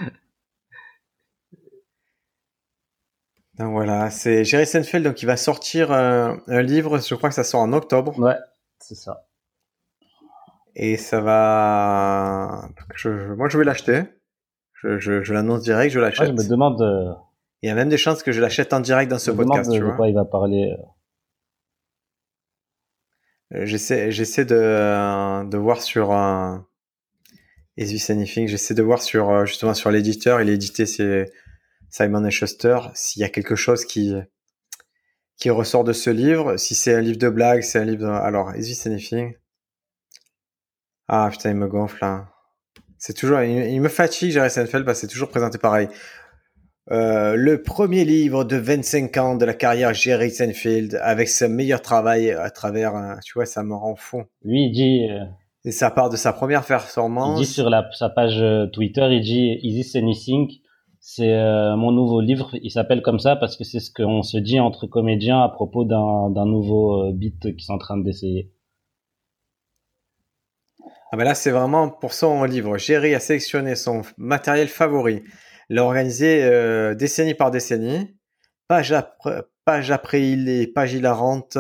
[3.59, 7.35] Donc voilà, c'est Jerry Seinfeld donc il va sortir euh, un livre, je crois que
[7.37, 8.37] ça sort en octobre Ouais,
[8.81, 9.27] c'est ça.
[10.75, 14.03] et ça va je, moi je vais l'acheter.
[14.83, 16.27] Je, je, je l'annonce direct, je l'achète.
[16.29, 17.13] je me demande, euh,
[17.63, 19.45] Il y a même des chances que je l'achète en direct dans ce je me
[19.45, 19.97] podcast, demande tu de vois.
[19.97, 20.75] quoi il va parler.
[23.53, 23.65] euh.
[23.67, 26.57] J'essaie j'essaie de de voir sur euh,
[27.77, 31.31] Is This Anything, j'essaie de voir sur justement sur l'éditeur, il est édité c'est
[31.91, 34.15] Simon et Schuster, s'il y a quelque chose qui
[35.37, 38.07] qui ressort de ce livre, si c'est un livre de blagues, c'est un livre de...
[38.09, 39.35] alors Is This Anything?
[41.09, 42.29] Ah putain, il me gonfle là.
[42.99, 45.89] C'est toujours il, il me fatigue Jerry Seinfeld parce que c'est toujours présenté pareil.
[46.91, 51.81] Euh, le premier livre de 25 ans de la carrière Jerry Seinfeld avec son meilleur
[51.83, 54.23] travail à travers, un- tu vois, ça me rend fou.
[54.43, 55.25] Lui, il dit, euh,
[55.65, 57.39] Et ça part de sa première il performance.
[57.41, 60.51] dit sur la, sa page euh, Twitter, il dit Is this anything?
[61.07, 62.49] C'est euh, mon nouveau livre.
[62.63, 65.85] Il s'appelle comme ça parce que c'est ce qu'on se dit entre comédiens à propos
[65.85, 68.51] d'un nouveau euh, beat qu'ils sont en train d'essayer.
[71.13, 72.79] Ah ben là, c'est vraiment pour son livre.
[72.79, 75.23] Jerry a sélectionné son matériel favori,
[75.69, 78.17] l'a organisé euh, décennie par décennie,
[78.67, 81.59] page après page, après il est page hilarante,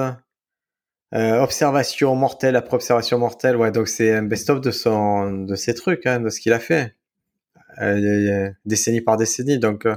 [1.12, 3.56] observation mortelle après observation mortelle.
[3.56, 6.60] Ouais, donc c'est un best-of de son de ses trucs, hein, de ce qu'il a
[6.60, 6.96] fait,
[8.64, 9.58] décennie par décennie.
[9.58, 9.96] Donc euh,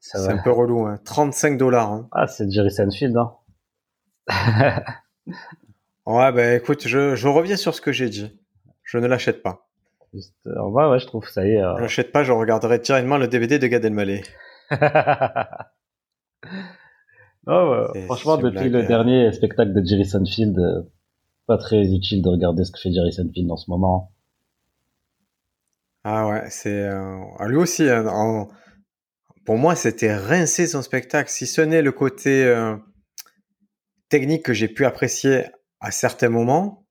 [0.00, 0.86] c'est un peu relou.
[0.86, 0.98] Hein.
[1.04, 1.92] 35 dollars.
[1.92, 2.08] Hein.
[2.12, 3.32] Ah, c'est Jerry Seinfeld, hein.
[6.06, 8.40] Ouais, ben écoute, je, je reviens sur ce que j'ai dit.
[8.82, 9.68] Je ne l'achète pas.
[10.14, 11.58] Juste, euh, ouais, ouais, je trouve ça y est.
[11.58, 11.78] Je euh.
[11.80, 14.22] l'achète pas, je regarderai directement le DVD de Gad Elmaleh.
[17.46, 17.86] Ouais.
[17.94, 18.86] C'est- Franchement, depuis blague, le euh.
[18.86, 20.82] dernier spectacle de Jerry Seinfeld, euh,
[21.46, 24.12] pas très utile de regarder ce que fait Jerry Seinfeld en ce moment.
[26.10, 27.86] Ah ouais, c'est euh, ah, lui aussi.
[27.88, 28.48] hein, en-
[29.44, 31.28] Pour moi, c'était rincé son spectacle.
[31.30, 32.76] Si ce n'est le côté euh,
[34.08, 35.44] technique que j'ai pu apprécier
[35.80, 36.86] à certains moments,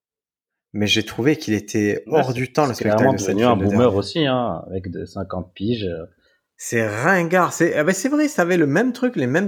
[0.73, 3.49] mais j'ai trouvé qu'il était hors du temps le C'est clairement spectacle de devenu un
[3.55, 3.97] Seinfeld, le boomer dernier.
[3.97, 5.85] aussi, hein, avec de 50 piges.
[5.85, 6.05] euh.
[6.57, 7.53] C'est ringard.
[7.53, 9.47] C'est ah ben, c'est vrai, ça avait le même truc, les mêmes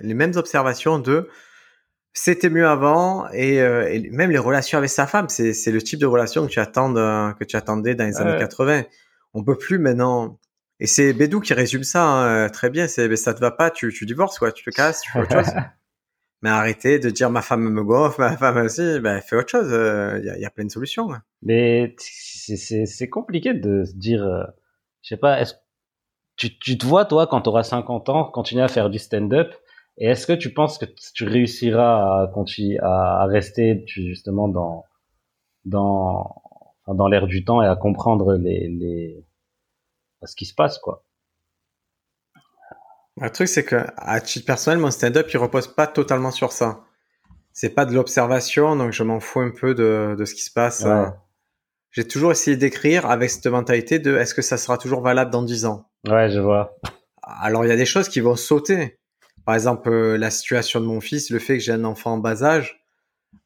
[0.00, 1.28] les mêmes observations de
[2.12, 6.00] c'était mieux avant et, euh, et même les relations avec sa femme, c'est le type
[6.00, 8.22] de relation que tu attends de- que tu attendais dans les Ouais.
[8.22, 8.82] années 80.
[9.34, 10.38] On peut plus maintenant.
[10.80, 12.88] Et c'est Bédou qui résume ça hein, très bien.
[12.88, 15.32] C'est ça te va pas, tu, tu divorces quoi, tu te casses, tu fais autre
[15.44, 15.52] chose.
[16.42, 18.98] Mais arrêtez de dire ma femme me gonfle, ma femme aussi.
[19.00, 19.68] Ben fais autre chose.
[19.68, 21.12] Il y, a, y a plein de solutions.
[21.12, 21.22] hein.
[21.42, 24.42] Mais c'est compliqué de se dire, euh,
[25.02, 25.54] je sais pas, est-ce
[26.36, 29.54] tu, tu te vois toi quand tu auras 50 ans continuer à faire du stand-up
[30.00, 32.32] et est-ce que tu penses que tu réussiras à
[32.82, 34.84] à, à rester justement dans
[35.64, 36.42] dans
[36.88, 39.24] dans l'air du temps et à comprendre les les
[40.24, 41.04] ce qui se passe quoi?
[43.20, 46.84] Le truc, c'est que, à titre personnel, mon stand-up, il repose pas totalement sur ça.
[47.52, 50.50] C'est pas de l'observation, donc je m'en fous un peu de, de ce qui se
[50.50, 50.82] passe.
[50.84, 50.90] Ouais.
[50.90, 51.06] Euh,
[51.90, 55.42] J'ai toujours essayé d'écrire avec cette mentalité de est-ce que ça sera toujours valable dans
[55.42, 55.84] 10 ans?
[56.08, 56.78] Ouais, je vois.
[57.22, 58.99] Alors, il y a des choses qui vont sauter.
[59.46, 62.18] Par exemple, euh, la situation de mon fils, le fait que j'ai un enfant en
[62.18, 62.84] bas âge,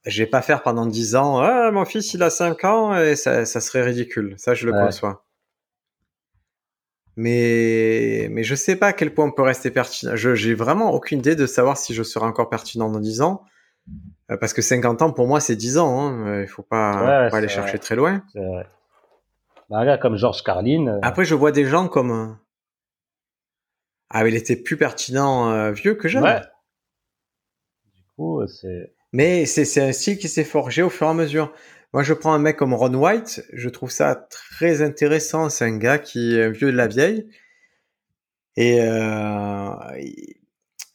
[0.06, 3.16] je vais pas faire pendant 10 ans, ah, mon fils, il a 5 ans, et
[3.16, 4.34] ça, ça serait ridicule.
[4.38, 4.80] Ça, je le Ouais.
[4.80, 5.24] conçois.
[7.16, 10.16] Mais, mais je sais pas à quel point on peut rester pertinent.
[10.16, 13.42] Je, j'ai vraiment aucune idée de savoir si je serai encore pertinent dans 10 ans.
[14.30, 16.00] Euh, Parce que 50 ans, pour moi, c'est 10 ans.
[16.00, 16.26] Hein.
[16.26, 18.22] Euh, Il faut pas, Ouais, faut pas aller chercher très loin.
[18.32, 18.66] C'est vrai.
[19.70, 22.36] Bah, comme George Carlin, euh, Après, je vois des gens comme...
[24.12, 26.24] euh, Ah, il était plus pertinent euh, vieux que jeune.
[26.24, 26.40] Ouais.
[27.94, 28.94] Du coup, c'est.
[29.12, 31.52] Mais c'est un style qui s'est forgé au fur et à mesure.
[31.92, 35.48] Moi, je prends un mec comme Ron White, je trouve ça très intéressant.
[35.48, 37.28] C'est un gars qui est vieux de la vieille.
[38.56, 39.70] Et euh,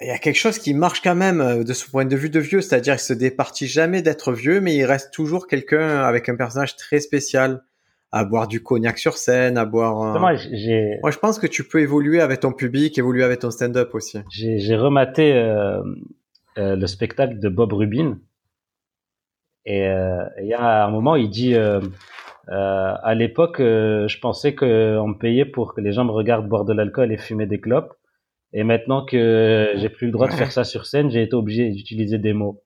[0.02, 2.30] il y a quelque chose qui marche quand même euh, de ce point de vue
[2.30, 6.30] de vieux, c'est-à-dire qu'il se départit jamais d'être vieux, mais il reste toujours quelqu'un avec
[6.30, 7.64] un personnage très spécial,
[8.12, 10.20] à boire du cognac sur scène, à boire.
[10.20, 11.00] Moi, j'ai.
[11.02, 14.20] Moi, je pense que tu peux évoluer avec ton public, évoluer avec ton stand-up aussi.
[14.30, 15.82] J'ai rematé euh,
[16.58, 18.18] euh, le spectacle de Bob Rubin,
[19.66, 19.86] et
[20.42, 21.56] il y a un moment, il dit.
[21.56, 24.66] à l'époque, je pensais qu'on
[25.08, 27.94] me payait pour que les gens me regardent boire de l'alcool et fumer des clopes.
[28.52, 31.70] Et maintenant que j'ai plus le droit de faire ça sur scène, j'ai été obligé
[31.70, 32.64] d'utiliser des mots.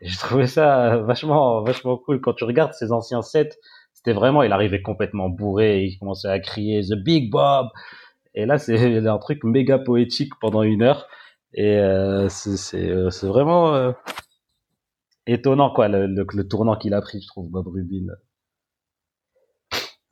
[0.00, 2.20] J'ai trouvé ça vachement, vachement cool.
[2.20, 3.58] Quand tu regardes ces anciens sets,
[4.04, 7.68] c'était vraiment, il arrivait complètement bourré, il commençait à crier The Big Bob.
[8.34, 11.08] Et là, c'est un truc méga poétique pendant une heure.
[11.54, 13.92] Et euh, c'est euh, vraiment euh,
[15.26, 18.12] étonnant, quoi, le, le, tournant qu'il a pris, je trouve, Bob Rubin.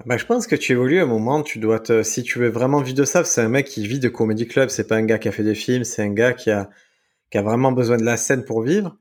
[0.06, 2.48] Bah, je pense que tu évolues à un moment, tu dois te, si tu veux
[2.48, 5.04] vraiment vivre de ça, c'est un mec qui vit de comedy club, c'est pas un
[5.04, 6.70] gars qui a fait des films, c'est un gars qui a,
[7.30, 8.96] qui a vraiment besoin de la scène pour vivre.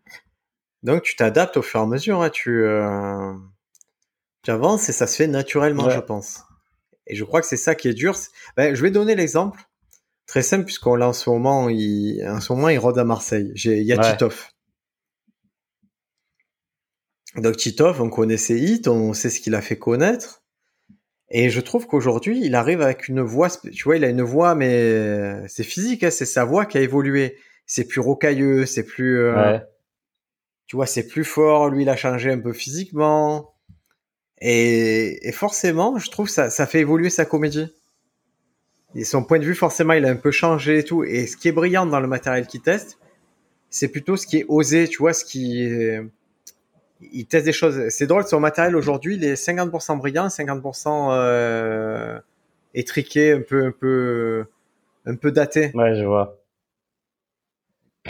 [0.83, 3.33] Donc tu t'adaptes au fur et à mesure, hein, tu, euh,
[4.43, 6.41] tu avances et ça se fait naturellement, je pense.
[7.07, 8.15] Et je crois que c'est ça qui est dur.
[8.57, 9.61] Ben, je vais donner l'exemple
[10.25, 13.51] très simple puisqu'on l'a en ce moment, il, en ce moment il rôde à Marseille.
[13.53, 14.47] J'ai, il y a Titov.
[17.35, 20.41] Donc Titov, on connaît ses hits, on sait ce qu'il a fait connaître.
[21.29, 24.53] Et je trouve qu'aujourd'hui, il arrive avec une voix, tu vois, il a une voix,
[24.53, 27.37] mais c'est physique, hein, c'est sa voix qui a évolué.
[27.65, 29.57] C'est plus rocailleux, c'est plus, euh,
[30.67, 31.69] tu vois, c'est plus fort.
[31.69, 33.50] Lui, il a changé un peu physiquement.
[34.41, 37.73] Et, et forcément, je trouve ça, ça fait évoluer sa comédie.
[38.95, 41.03] Et son point de vue, forcément, il a un peu changé et tout.
[41.03, 42.97] Et ce qui est brillant dans le matériel qu'il teste,
[43.69, 46.01] c'est plutôt ce qui est osé, tu vois, ce qui est
[47.13, 47.89] il teste des choses.
[47.89, 52.19] C'est drôle, son matériel aujourd'hui, il est 50% brillant, 50% euh,
[52.73, 54.45] étriqué, un peu, un peu,
[55.05, 55.71] un peu daté.
[55.73, 56.37] Ouais, je vois.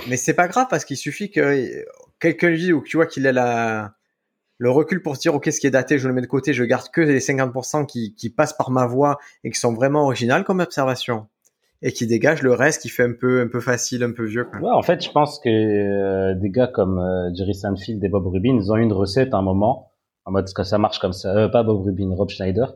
[0.08, 1.86] Mais c'est pas grave parce qu'il suffit que
[2.20, 3.94] quelqu'un lui dise ou que tu vois qu'il a la,
[4.62, 6.54] le recul pour se dire, ok, ce qui est daté, je le mets de côté,
[6.54, 10.04] je garde que les 50% qui, qui passent par ma voix et qui sont vraiment
[10.04, 11.26] originales comme observation
[11.82, 14.48] et qui dégage le reste qui fait un peu un peu facile, un peu vieux.
[14.62, 18.28] Ouais, en fait, je pense que euh, des gars comme euh, Jerry Seinfeld et Bob
[18.28, 19.94] Rubin, ils ont une recette à un moment,
[20.26, 22.76] en mode que ça marche comme ça, euh, pas Bob Rubin, Rob Schneider,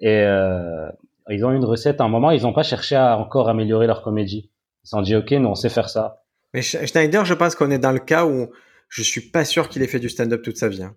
[0.00, 0.24] et
[1.28, 4.00] ils ont une recette à un moment, ils n'ont pas cherché à encore améliorer leur
[4.00, 4.50] comédie.
[4.84, 6.22] Ils se sont dit, ok, nous on sait faire ça.
[6.54, 8.48] Mais Schneider, je pense qu'on est dans le cas où
[8.88, 10.82] je suis pas sûr qu'il ait fait du stand-up toute sa vie.
[10.82, 10.96] Hein.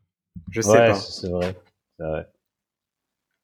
[0.51, 0.95] Je sais ouais, pas.
[0.95, 1.55] C'est vrai.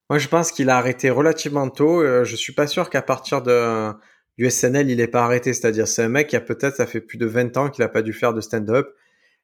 [0.08, 2.00] Moi, je pense qu'il a arrêté relativement tôt.
[2.00, 3.92] Euh, je suis pas sûr qu'à partir de
[4.38, 5.52] du SNL, il est pas arrêté.
[5.52, 7.88] C'est-à-dire, c'est un mec qui a peut-être, ça fait plus de 20 ans qu'il a
[7.88, 8.94] pas dû faire de stand-up.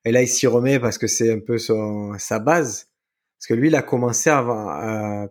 [0.05, 2.90] Et là, il s'y remet parce que c'est un peu son, sa base.
[3.38, 5.26] Parce que lui, il a commencé avant,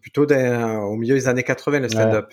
[0.00, 2.32] plutôt au milieu des années 80, le stand-up.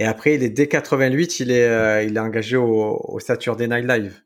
[0.00, 3.68] Et après, il est dès 88, il est, euh, il est engagé au, au Saturday
[3.68, 4.22] Night Live.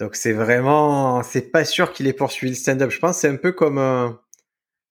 [0.00, 2.90] Donc c'est vraiment, c'est pas sûr qu'il ait poursuivi le stand-up.
[2.90, 4.08] Je pense c'est un peu comme, euh,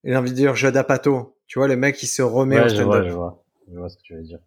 [0.03, 1.37] j'ai envie de dire Judd Apatow.
[1.47, 3.05] Tu vois, le mec qui se remet au stand-up.
[3.07, 4.39] Je vois, je vois, ce que tu veux dire.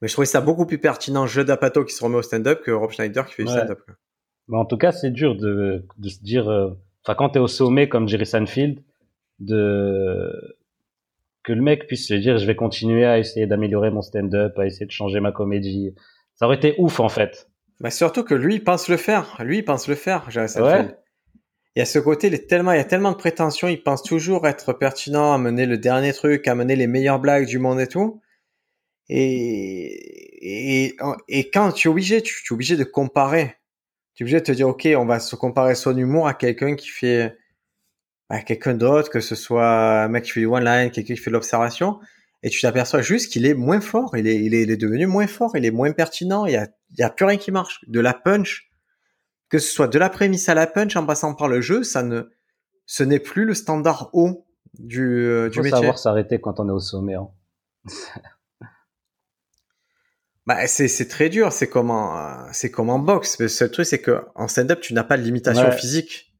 [0.00, 2.70] Mais je trouvais ça beaucoup plus pertinent Judd Apatow qui se remet au stand-up que
[2.70, 3.80] Rob Schneider qui fait du stand-up.
[4.48, 6.70] Mais en tout cas, c'est dur de, de se dire, euh,
[7.02, 8.82] enfin quand t'es au sommet comme Jerry Seinfeld,
[9.40, 10.56] de
[11.42, 14.66] que le mec puisse se dire je vais continuer à essayer d'améliorer mon stand-up, à
[14.66, 15.94] essayer de changer ma comédie.
[16.34, 17.48] Ça aurait été ouf en fait.
[17.80, 19.36] Bah surtout que lui, il pense le faire.
[19.44, 20.28] Lui, il pense le faire.
[20.34, 20.96] Ouais.
[21.74, 23.82] Il y a ce côté, il, est tellement, il y a tellement de prétentions, il
[23.82, 27.58] pense toujours être pertinent, à mener le dernier truc, à mener les meilleures blagues du
[27.58, 28.22] monde et tout.
[29.10, 30.96] Et, et,
[31.28, 33.56] et quand tu es obligé, tu, es obligé de comparer.
[34.14, 36.76] Tu es obligé de te dire, OK, on va se comparer son humour à quelqu'un
[36.76, 37.36] qui fait,
[38.30, 41.30] à quelqu'un d'autre, que ce soit un mec qui fait du one-line, quelqu'un qui fait
[41.30, 42.00] de l'observation
[42.46, 45.06] et tu t'aperçois juste qu'il est moins fort, il est, il, est, il est devenu
[45.06, 47.50] moins fort, il est moins pertinent, il y a, il y a plus rien qui
[47.50, 47.80] marche.
[47.88, 48.70] De la punch,
[49.48, 52.04] que ce soit de la prémisse à la punch en passant par le jeu, ça
[52.04, 52.22] ne,
[52.84, 54.46] ce n'est plus le standard haut
[54.78, 55.78] du, euh, du Faut métier.
[55.78, 57.14] savoir s'arrêter quand on est au sommet.
[57.14, 57.28] Hein.
[60.46, 63.40] bah, c'est, c'est très dur, c'est comme en, c'est comme en boxe.
[63.40, 65.76] Le seul truc, c'est que en stand-up, tu n'as pas de limitation Ouais.
[65.76, 66.32] physique.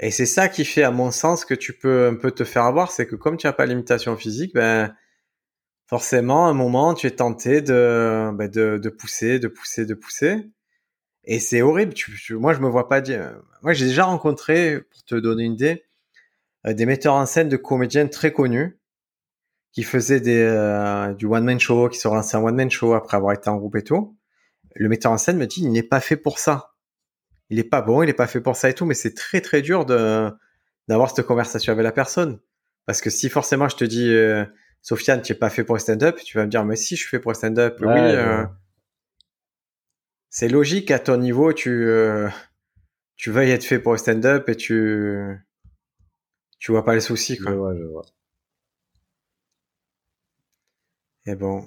[0.00, 2.64] Et c'est ça qui fait, à mon sens, que tu peux un peu te faire
[2.64, 4.94] avoir, c'est que comme tu n'as pas limitation physique, ben,
[5.86, 10.50] forcément, à un moment, tu es tenté de, ben, de, pousser, de pousser, de pousser.
[11.24, 11.94] Et c'est horrible.
[12.30, 13.40] Moi, je me vois pas dire.
[13.62, 15.84] Moi, j'ai déjà rencontré, pour te donner une idée,
[16.66, 18.78] euh, des metteurs en scène de comédiens très connus
[19.72, 23.34] qui faisait des, euh, du one-man show, qui se relançait en one-man show après avoir
[23.34, 24.16] été en groupe et tout,
[24.74, 26.75] le metteur en scène me dit, il n'est pas fait pour ça.
[27.50, 29.40] Il est pas bon, il est pas fait pour ça et tout, mais c'est très
[29.40, 30.30] très dur de
[30.88, 32.38] d'avoir cette conversation avec la personne.
[32.86, 34.44] Parce que si forcément je te dis, euh,
[34.82, 37.00] Sofiane, tu es pas fait pour le stand-up, tu vas me dire, mais si, je
[37.00, 37.78] suis fait pour le stand-up.
[37.80, 38.44] oui, euh,
[40.30, 42.28] c'est logique à ton niveau, tu, euh,
[43.16, 45.18] tu veuilles être fait pour le stand-up et tu,
[46.58, 47.50] tu vois pas les soucis, quoi.
[47.50, 48.04] Je vois, je vois.
[51.26, 51.66] Et bon.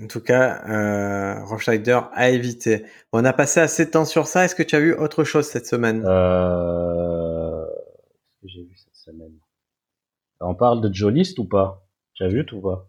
[0.00, 2.84] En tout cas, euh, Rochschneider a évité.
[3.12, 4.44] On a passé assez de temps sur ça.
[4.44, 6.04] Est-ce que tu as vu autre chose cette semaine?
[6.06, 7.64] Euh...
[8.44, 9.32] J'ai vu cette semaine?
[10.40, 11.84] On parle de Jolist ou pas?
[12.14, 12.88] Tu as vu ou pas?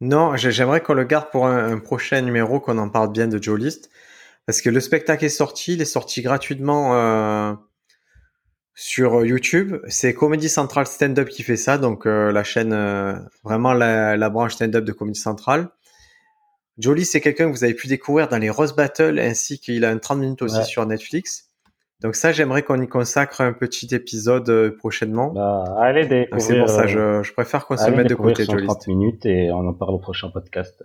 [0.00, 3.90] Non, j'aimerais qu'on le garde pour un, prochain numéro, qu'on en parle bien de Jolist.
[4.46, 7.54] Parce que le spectacle est sorti, il est sorti gratuitement euh,
[8.74, 9.76] sur YouTube.
[9.88, 14.16] C'est Comedy Central Stand Up qui fait ça, donc euh, la chaîne, euh, vraiment la,
[14.16, 15.68] la branche Stand Up de Comedy Central.
[16.78, 19.90] Jolie, c'est quelqu'un que vous avez pu découvrir dans les Rose Battle, ainsi qu'il a
[19.90, 21.48] un 30 minutes aussi sur Netflix.
[22.00, 25.32] Donc ça, j'aimerais qu'on y consacre un petit épisode euh, prochainement.
[25.32, 26.40] Bah, allez découvrir.
[26.40, 28.66] C'est pour ça, je, je préfère qu'on se mette de côté, Jolie.
[28.66, 30.80] 30 minutes et on en parle au prochain podcast.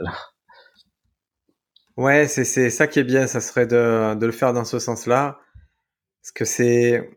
[1.98, 4.80] ouais, c'est c'est ça qui est bien, ça serait de de le faire dans ce
[4.80, 5.38] sens-là,
[6.24, 7.12] parce que c'est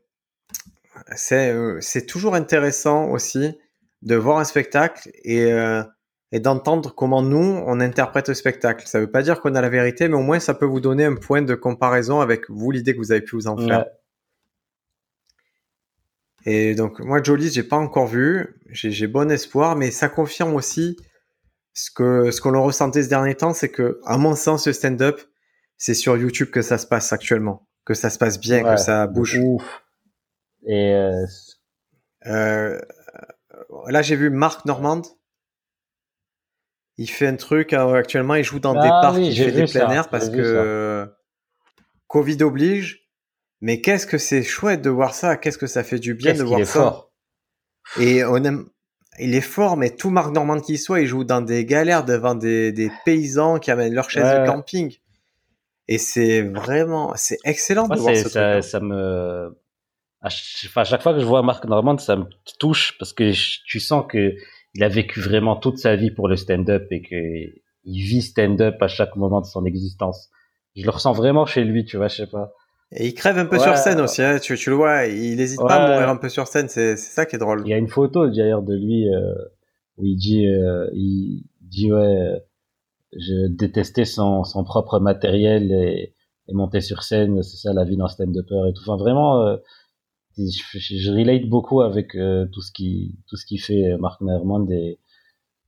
[1.14, 3.58] c'est euh, c'est toujours intéressant aussi
[4.02, 5.82] de voir un spectacle et euh,
[6.32, 8.86] et d'entendre comment nous, on interprète le spectacle.
[8.86, 10.80] Ça ne veut pas dire qu'on a la vérité, mais au moins ça peut vous
[10.80, 13.86] donner un point de comparaison avec vous, l'idée que vous avez pu vous en faire.
[16.48, 18.60] Et donc, moi, Jolie, j'ai pas encore vu.
[18.70, 20.96] J'ai bon espoir, mais ça confirme aussi
[21.74, 25.20] ce que ce qu'on ressentait ce dernier temps, c'est que, à mon sens, le stand-up,
[25.76, 29.06] c'est sur YouTube que ça se passe actuellement, que ça se passe bien, que ça
[29.08, 29.38] bouge.
[29.42, 29.82] Ouf.
[30.66, 31.26] Et euh...
[32.26, 32.80] Euh,
[33.88, 35.02] là, j'ai vu Marc Normand
[36.98, 39.64] il fait un truc hein, actuellement, il joue dans des ah parcs, il fait des
[39.64, 41.08] plein air parce que
[42.06, 43.02] Covid oblige.
[43.62, 46.42] Mais qu'est-ce que c'est chouette de voir ça Qu'est-ce que ça fait du bien de
[46.42, 47.12] voir ça fort.
[47.98, 48.68] Et on aime,
[49.18, 52.34] il est fort, mais tout Marc Normand qu'il soit, il joue dans des galères devant
[52.34, 54.94] des, des paysans qui amènent leurs chaises de camping.
[55.88, 58.60] Et c'est vraiment, c'est excellent de voir ce ça.
[58.60, 59.56] Ça me,
[60.20, 60.28] à
[60.84, 62.24] chaque fois que je vois Marc Normand, ça me
[62.58, 63.32] touche parce que
[63.64, 64.34] tu sens que
[64.76, 68.76] il a vécu vraiment toute sa vie pour le stand-up et que il vit stand-up
[68.80, 70.28] à chaque moment de son existence.
[70.74, 72.52] Je le ressens vraiment chez lui, tu vois, je sais pas.
[72.92, 75.58] Et il crève un peu sur scène aussi, hein, tu, tu, le vois, il hésite
[75.60, 77.62] pas à mourir un peu sur scène, c'est ça qui est drôle.
[77.64, 79.32] Il y a une photo d'ailleurs de lui euh,
[79.96, 82.38] où il dit, euh, il dit ouais, euh,
[83.12, 86.14] je détestais son, son propre matériel et,
[86.48, 88.82] et monter sur scène, c'est ça la vie d'un stand-upper et tout.
[88.86, 89.56] Enfin vraiment, euh,
[90.38, 94.20] je, je, relate beaucoup avec euh, tout ce qui tout ce qui fait euh, Marc
[94.20, 94.98] Mermond et,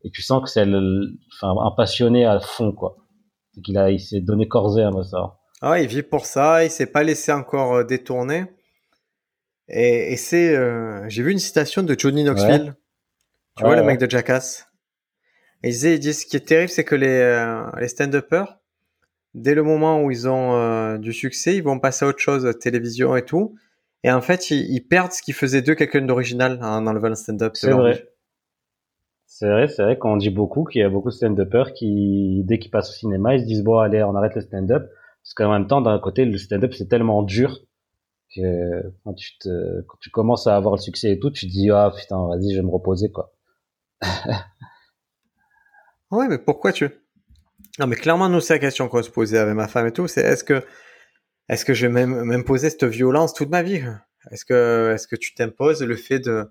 [0.03, 2.97] et tu sens que c'est enfin un passionné à fond quoi.
[3.55, 5.39] C'est qu'il a il s'est donné corps et âme à ça.
[5.63, 8.45] Ah il vit pour ça il s'est pas laissé encore euh, détourner.
[9.69, 10.57] Et, et c'est
[11.09, 12.75] j'ai vu une citation de Johnny Knoxville.
[13.57, 14.67] Tu vois le mec de Jackass.
[15.63, 18.59] Et il disait il dit ce qui est terrible c'est que les les stand-uppers
[19.35, 23.15] dès le moment où ils ont du succès ils vont passer à autre chose télévision
[23.15, 23.57] et tout
[24.05, 27.53] et en fait, ils, perdent ce qui faisait d'eux quelqu'un d'original en enlevant le stand-up.
[27.55, 28.09] C'est vrai.
[29.27, 32.59] C'est vrai, c'est vrai qu'on dit beaucoup qu'il y a beaucoup de stand-uppers qui, dès
[32.59, 34.89] qu'ils passent au cinéma, ils se disent bon allez, on arrête le stand-up.
[35.23, 37.61] Parce qu'en même temps, d'un côté, le stand-up c'est tellement dur
[38.35, 41.51] que quand tu te, quand tu commences à avoir le succès et tout, tu te
[41.51, 43.33] dis ah putain, vas-y, je vais me reposer quoi.
[46.11, 46.89] ouais, mais pourquoi tu
[47.79, 50.09] Non, mais clairement, nous c'est la question qu'on se posait avec ma femme et tout,
[50.09, 50.63] c'est est-ce que
[51.49, 53.83] est-ce que je vais m'imposer cette violence toute ma vie?
[54.31, 56.51] Est-ce que, est-ce que tu t'imposes le fait de,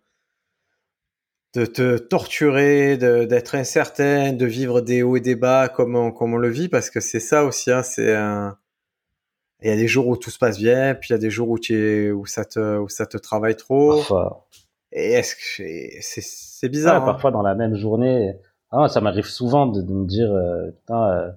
[1.53, 6.33] de te torturer, d'être incertain, de vivre des hauts et des bas comme on, comme
[6.33, 6.69] on le vit?
[6.69, 8.57] Parce que c'est ça aussi, hein, c'est un...
[9.63, 11.31] Il y a des jours où tout se passe bien, puis il y a des
[11.31, 13.97] jours où, tu es, où, ça, te, où ça te travaille trop.
[13.97, 14.47] Parfois.
[14.91, 17.05] Et est-ce que c'est bizarre hein.
[17.05, 18.35] Parfois dans la même journée,
[18.71, 21.31] ah, ça m'arrive souvent de, me dire, euh, putain, euh,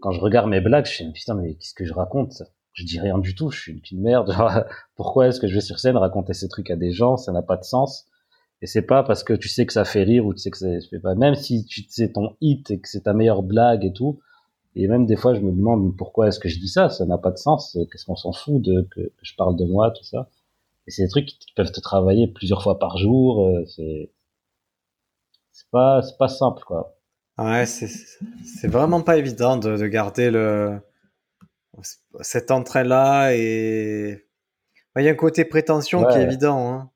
[0.00, 2.42] quand je regarde mes blagues, je me dis putain mais qu'est-ce que je raconte
[2.72, 4.34] je dis rien du tout, je suis une merde.
[4.96, 7.16] pourquoi est-ce que je vais sur scène raconter ces trucs à des gens?
[7.16, 8.06] Ça n'a pas de sens.
[8.62, 10.58] Et c'est pas parce que tu sais que ça fait rire ou tu sais que
[10.58, 11.14] ça fait pas.
[11.14, 14.20] Même si tu sais ton hit et que c'est ta meilleure blague et tout.
[14.76, 16.90] Et même des fois, je me demande pourquoi est-ce que je dis ça?
[16.90, 17.76] Ça n'a pas de sens.
[17.90, 20.28] Qu'est-ce qu'on s'en fout de que, je parle de moi, tout ça?
[20.86, 23.46] Et c'est des trucs qui peuvent te travailler plusieurs fois par jour.
[23.46, 24.10] Euh, c'est
[25.52, 26.96] c'est pas c'est pas simple quoi.
[27.38, 27.88] Ouais, c'est
[28.44, 30.80] c'est vraiment pas évident de, de garder le
[32.20, 34.26] cet entrain-là et
[34.96, 36.72] il y a un côté prétention qui est évident.
[36.72, 36.90] Hein.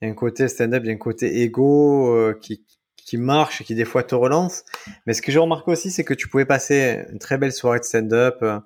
[0.00, 2.64] Il y a un côté stand-up, il y a un côté ego euh, qui,
[2.96, 4.64] qui marche et qui des fois te relance.
[5.06, 7.78] Mais ce que j'ai remarqué aussi, c'est que tu pouvais passer une très belle soirée
[7.78, 8.58] de stand-up euh,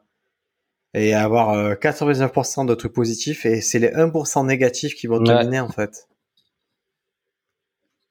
[0.95, 5.69] et avoir 99% de trucs positifs et c'est les 1% négatifs qui vont dominer en
[5.69, 6.09] fait.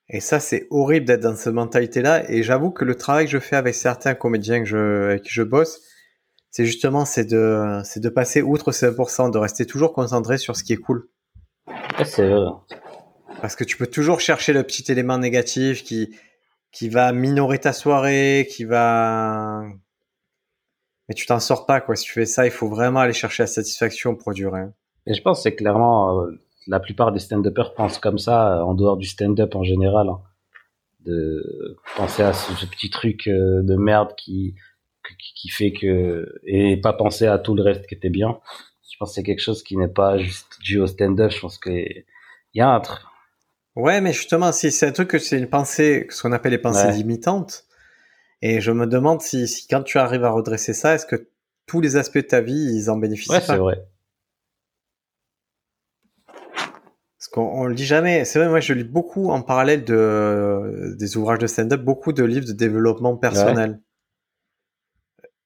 [0.09, 2.29] Et ça, c'est horrible d'être dans cette mentalité-là.
[2.31, 5.29] Et j'avoue que le travail que je fais avec certains comédiens que je, avec qui
[5.29, 5.81] je bosse,
[6.51, 10.55] c'est justement c'est de c'est de passer outre ces 1%, de rester toujours concentré sur
[10.55, 11.07] ce qui est cool.
[12.03, 12.49] c'est vrai.
[13.41, 16.15] Parce que tu peux toujours chercher le petit élément négatif qui
[16.71, 19.63] qui va minorer ta soirée, qui va
[21.07, 21.95] mais tu t'en sors pas quoi.
[21.95, 24.65] Si tu fais ça, il faut vraiment aller chercher la satisfaction pour durer.
[25.05, 26.31] Et je pense que c'est clairement euh,
[26.67, 30.09] la plupart des stand-uppers pensent comme ça en dehors du stand-up en général.
[30.09, 30.21] Hein.
[31.05, 34.55] De penser à ce petit truc euh, de merde qui
[35.17, 38.39] qui fait que et pas penser à tout le reste qui était bien.
[38.91, 41.31] Je pense que c'est quelque chose qui n'est pas juste dû au stand-up.
[41.31, 42.05] Je pense que il
[42.53, 42.99] y a un truc.
[43.75, 46.57] Ouais, mais justement, si c'est un truc que c'est une pensée, ce qu'on appelle les
[46.57, 47.65] pensées limitantes.
[48.41, 51.29] Et je me demande si, si, quand tu arrives à redresser ça, est-ce que
[51.65, 53.85] tous les aspects de ta vie, ils en bénéficient ouais, c'est vrai.
[57.17, 58.25] Parce qu'on on le dit jamais.
[58.25, 62.23] C'est vrai, moi, je lis beaucoup en parallèle de, des ouvrages de stand-up, beaucoup de
[62.23, 63.79] livres de développement personnel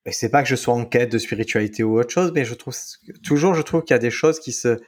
[0.06, 2.54] et c'est pas que je sois en quête de spiritualité ou autre chose, mais je
[2.54, 2.76] trouve
[3.24, 4.80] toujours, je trouve qu'il y a des choses qui se,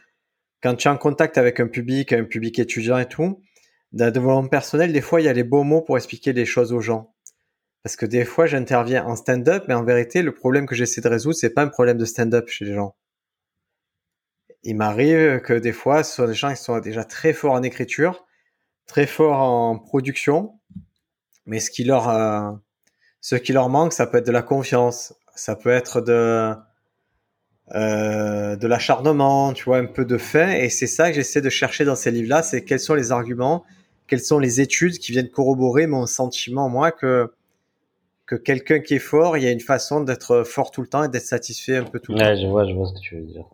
[0.62, 3.42] quand tu es en contact avec un public, un public étudiant et tout,
[3.94, 6.74] d'un développement personnel, des fois il y a les beaux mots pour expliquer les choses
[6.74, 7.14] aux gens.
[7.84, 11.08] Parce que des fois j'interviens en stand-up, mais en vérité le problème que j'essaie de
[11.08, 12.96] résoudre, c'est pas un problème de stand-up chez les gens.
[14.64, 17.64] Il m'arrive que des fois ce sont des gens qui sont déjà très forts en
[17.64, 18.26] écriture,
[18.86, 20.60] très forts en production,
[21.46, 22.52] mais ce qui leur euh,
[23.26, 26.54] ce qui leur manque, ça peut être de la confiance, ça peut être de
[27.74, 30.64] euh, de l'acharnement, tu vois, un peu de fait.
[30.64, 33.64] Et c'est ça que j'essaie de chercher dans ces livres-là, c'est quels sont les arguments,
[34.06, 37.34] quelles sont les études qui viennent corroborer mon sentiment, moi, que
[38.28, 41.04] que quelqu'un qui est fort, il y a une façon d'être fort tout le temps
[41.04, 43.16] et d'être satisfait un peu tout le ouais, je vois, je vois ce que tu
[43.16, 43.46] veux dire.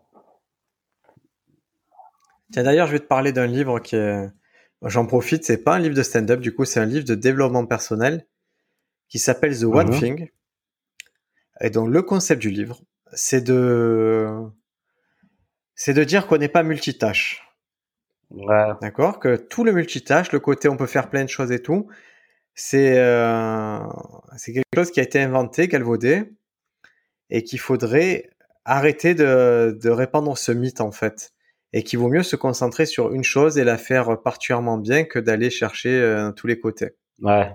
[2.51, 4.27] Tiens, d'ailleurs, je vais te parler d'un livre qui est,
[4.81, 7.65] j'en profite, c'est pas un livre de stand-up, du coup, c'est un livre de développement
[7.65, 8.25] personnel
[9.11, 9.99] qui s'appelle The One mhm.
[9.99, 10.29] Thing.
[11.59, 12.81] Et donc le concept du livre,
[13.13, 14.25] c'est de
[15.75, 17.47] c'est de dire qu'on n'est pas multitâche.
[18.81, 19.19] D'accord?
[19.19, 21.89] Que tout le multitâche, le côté on peut faire plein de choses et tout,
[22.55, 23.79] c'est euh,
[24.45, 26.31] quelque chose qui a été inventé, galvaudé,
[27.29, 28.29] et qu'il faudrait
[28.63, 31.33] arrêter de, de répandre ce mythe en fait.
[31.73, 35.19] Et qu'il vaut mieux se concentrer sur une chose et la faire particulièrement bien que
[35.19, 36.91] d'aller chercher euh, tous les côtés.
[37.21, 37.51] Ouais.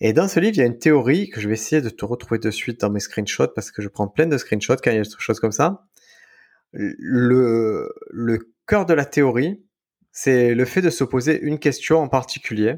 [0.00, 2.04] Et dans ce livre, il y a une théorie que je vais essayer de te
[2.04, 4.96] retrouver de suite dans mes screenshots parce que je prends plein de screenshots quand il
[4.96, 5.86] y a des choses comme ça.
[6.72, 7.88] Le,
[8.66, 9.64] cœur de la théorie,
[10.12, 12.76] c'est le fait de se poser une question en particulier.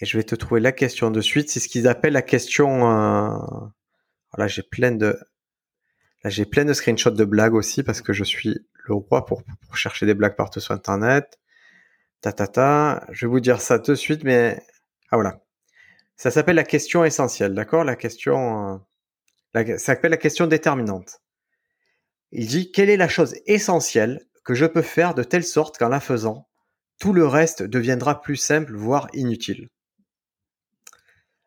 [0.00, 1.50] Et je vais te trouver la question de suite.
[1.50, 2.90] C'est ce qu'ils appellent la question.
[2.90, 3.38] Euh...
[4.36, 5.18] Là, j'ai plein de.
[6.22, 9.42] Là, j'ai plein de screenshots de blagues aussi parce que je suis le roi pour,
[9.44, 11.38] pour chercher des blagues partout sur Internet.
[12.20, 13.06] Ta ta ta.
[13.10, 14.62] Je vais vous dire ça de suite, mais
[15.10, 15.40] ah voilà.
[16.16, 17.84] Ça s'appelle la question essentielle, d'accord?
[17.84, 18.80] La question,
[19.54, 21.20] euh, ça s'appelle la question déterminante.
[22.32, 25.88] Il dit quelle est la chose essentielle que je peux faire de telle sorte qu'en
[25.88, 26.48] la faisant,
[26.98, 29.68] tout le reste deviendra plus simple, voire inutile?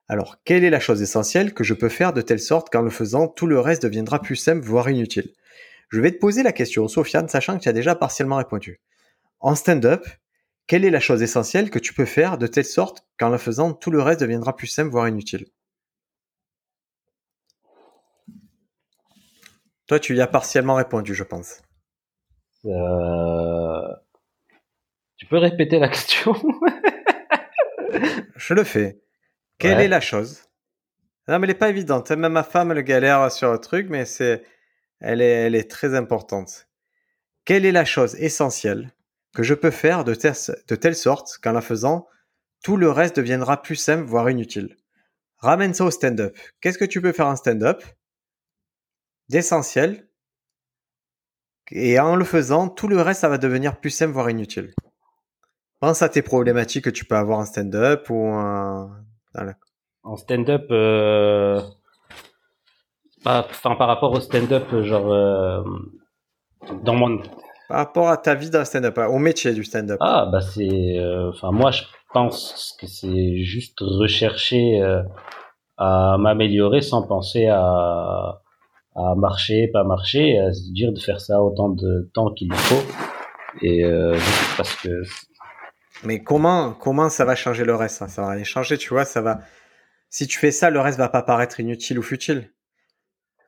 [0.08, 2.90] Alors, quelle est la chose essentielle que je peux faire de telle sorte qu'en le
[2.90, 5.34] faisant, tout le reste deviendra plus simple, voire inutile?
[5.90, 8.82] Je vais te poser la question, Sofiane, sachant que tu as déjà partiellement répondu.
[9.40, 10.06] En stand-up,
[10.70, 13.74] quelle est la chose essentielle que tu peux faire de telle sorte qu'en la faisant,
[13.74, 15.48] tout le reste deviendra plus simple, voire inutile?
[19.88, 21.64] Toi, tu y as partiellement répondu, je pense.
[22.66, 23.96] Euh,
[25.18, 26.36] tu peux répéter la question?
[28.36, 29.02] Je le fais.
[29.58, 30.44] Quelle est la chose?
[31.28, 32.12] Non, mais elle n'est pas évidente.
[32.12, 34.44] Même ma femme, elle galère sur le truc, mais c'est,
[35.00, 36.68] elle est, elle est très importante.
[37.44, 38.94] Quelle est la chose essentielle
[39.40, 42.10] que je peux faire de, telle sorte qu'en la faisant,
[42.62, 44.76] tout le reste deviendra plus simple, voire inutile.
[45.38, 46.38] Ramène ça au stand-up.
[46.60, 47.82] Qu'est-ce que tu peux faire en stand-up?
[49.30, 50.10] D'essentiel.
[51.72, 54.74] Et en le faisant, tout le reste, ça va devenir plus simple, voire inutile.
[55.80, 58.92] Pense à tes problématiques que tu peux avoir en stand-up ou en...
[60.04, 61.62] En stand-up, euh...
[63.26, 65.64] enfin, par rapport au stand-up, genre, euh...
[66.84, 67.22] dans mon
[67.70, 70.98] par rapport à ta vie d'un stand-up, au métier du stand-up Ah, bah c'est.
[70.98, 75.04] Euh, enfin, moi, je pense que c'est juste rechercher euh,
[75.78, 78.42] à m'améliorer sans penser à,
[78.96, 82.84] à marcher, pas marcher, à se dire de faire ça autant de temps qu'il faut.
[83.62, 84.18] Et euh,
[84.58, 85.04] parce que
[86.04, 89.06] Mais comment, comment ça va changer le reste Ça va rien changer, tu vois.
[89.06, 89.42] Ça va.
[90.10, 92.50] Si tu fais ça, le reste va pas paraître inutile ou futile.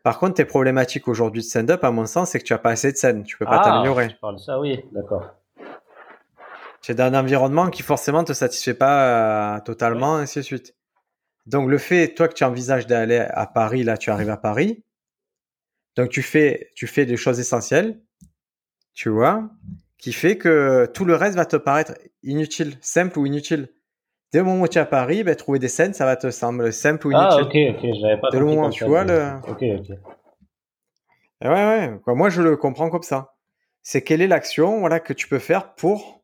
[0.03, 2.71] Par contre, tes problématiques aujourd'hui de stand-up, à mon sens, c'est que tu as pas
[2.71, 3.23] assez de scène.
[3.23, 4.07] Tu peux pas Ah, t'améliorer.
[4.09, 5.29] Tu parles de ça, oui, d'accord.
[6.81, 10.75] Tu es dans un environnement qui forcément te satisfait pas euh, totalement, ainsi de suite.
[11.45, 14.83] Donc le fait, toi que tu envisages d'aller à Paris, là tu arrives à Paris,
[15.95, 17.99] donc tu fais, tu fais des choses essentielles,
[18.93, 19.49] tu vois,
[19.97, 21.93] qui fait que tout le reste va te paraître
[22.23, 23.69] inutile, simple ou inutile.
[24.31, 26.31] Dès le moment où tu es à Paris, ben, trouver des scènes, ça va te
[26.31, 29.61] sembler simple ou Ah, ok, ok, j'avais pas Dès le moment, tu vois, le- Ok,
[29.61, 29.97] ok.
[31.43, 31.99] Et ouais, ouais.
[32.03, 33.33] quoi, moi, je le comprends comme ça.
[33.81, 36.23] C'est quelle est l'action voilà, que tu peux faire pour.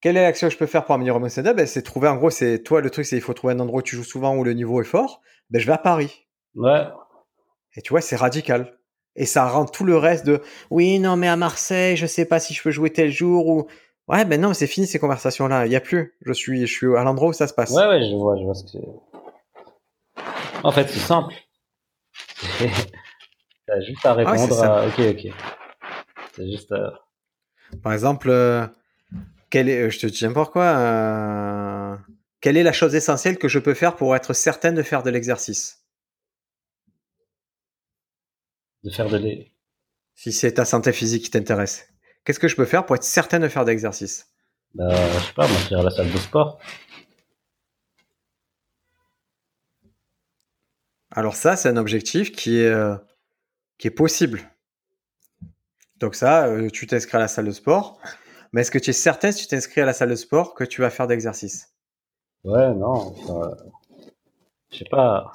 [0.00, 2.16] Quelle est l'action que je peux faire pour améliorer mon stand-up ben, C'est trouver, en
[2.16, 4.34] gros, c'est toi, le truc, c'est il faut trouver un endroit où tu joues souvent,
[4.36, 5.20] où le niveau est fort.
[5.50, 6.26] Ben, je vais à Paris.
[6.54, 6.86] Ouais,
[7.76, 8.78] Et tu vois, c'est radical.
[9.16, 12.40] Et ça rend tout le reste de oui, non, mais à Marseille, je sais pas
[12.40, 13.66] si je peux jouer tel jour ou.
[14.08, 15.66] Ouais, ben non, c'est fini ces conversations-là.
[15.66, 16.16] Il y a plus.
[16.22, 17.70] Je suis, je suis à l'endroit où ça se passe.
[17.70, 20.22] ouais, ouais, je vois, je vois ce que c'est.
[20.64, 21.34] En fait, c'est simple.
[23.66, 24.86] T'as juste à Ah ouais, répondre à.
[24.86, 25.32] Ok, ok.
[26.36, 27.00] C'est juste à.
[27.82, 28.66] Par exemple, euh,
[29.48, 30.64] quelle est, euh, je te dis n'importe quoi.
[30.64, 31.96] euh,
[32.40, 35.10] quelle est la chose essentielle que je peux faire pour être certain de faire de
[35.10, 35.84] l'exercice?
[38.82, 39.52] De faire de l'é-
[40.16, 41.88] Si c'est ta santé physique qui t'intéresse.
[42.24, 44.28] Qu'est-ce que je peux faire pour être certain de faire de l'exercice
[44.74, 46.58] Bah, je sais pas, m'inscrire à la salle de sport.
[51.12, 52.96] Alors ça, c'est un objectif qui est, euh,
[53.78, 54.42] qui est possible.
[55.96, 57.98] Donc ça, euh, tu t'inscris à la salle de sport.
[58.52, 60.64] Mais est-ce que tu es certain si tu t'inscris à la salle de sport que
[60.64, 61.74] tu vas faire d'exercice
[62.44, 63.50] Ouais, non, enfin,
[64.72, 65.30] je sais pas,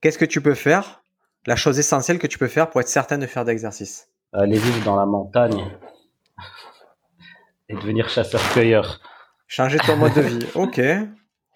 [0.00, 1.02] Qu'est-ce que tu peux faire?
[1.46, 4.84] La chose essentielle que tu peux faire pour être certain de faire d'exercice aller vivre
[4.84, 5.64] dans la montagne
[7.68, 9.00] et devenir chasseur-cueilleur.
[9.46, 10.38] Changer ton mode de vie.
[10.54, 10.80] Ok,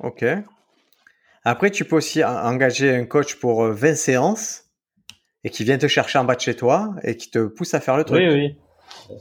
[0.01, 0.25] ok.
[1.45, 4.65] Après, tu peux aussi en- engager un coach pour euh, 20 séances
[5.45, 7.81] et qui vient te chercher en bas de chez toi et qui te pousse à
[7.81, 8.21] faire le truc.
[8.21, 8.29] Oui,
[9.09, 9.17] oui.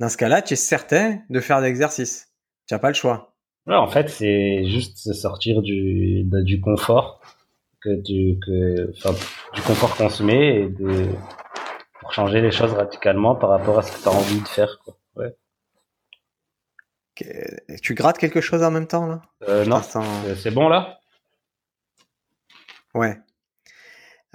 [0.00, 2.28] Dans ce cas-là, tu es certain de faire de l'exercice.
[2.68, 3.34] Tu n'as pas le choix.
[3.66, 7.20] Ouais, en fait, c'est juste se sortir du, de- du confort
[7.82, 9.14] que tu, que, enfin,
[9.54, 11.08] du confort qu'on se met et de,
[12.06, 14.78] pour changer les choses radicalement par rapport à ce que tu as envie de faire,
[14.84, 14.96] quoi.
[15.16, 15.34] Ouais.
[17.82, 19.22] Tu grattes quelque chose en même temps, là?
[19.48, 20.04] Euh, non, Attends.
[20.36, 21.00] c'est- bon là?
[22.94, 23.18] Ouais.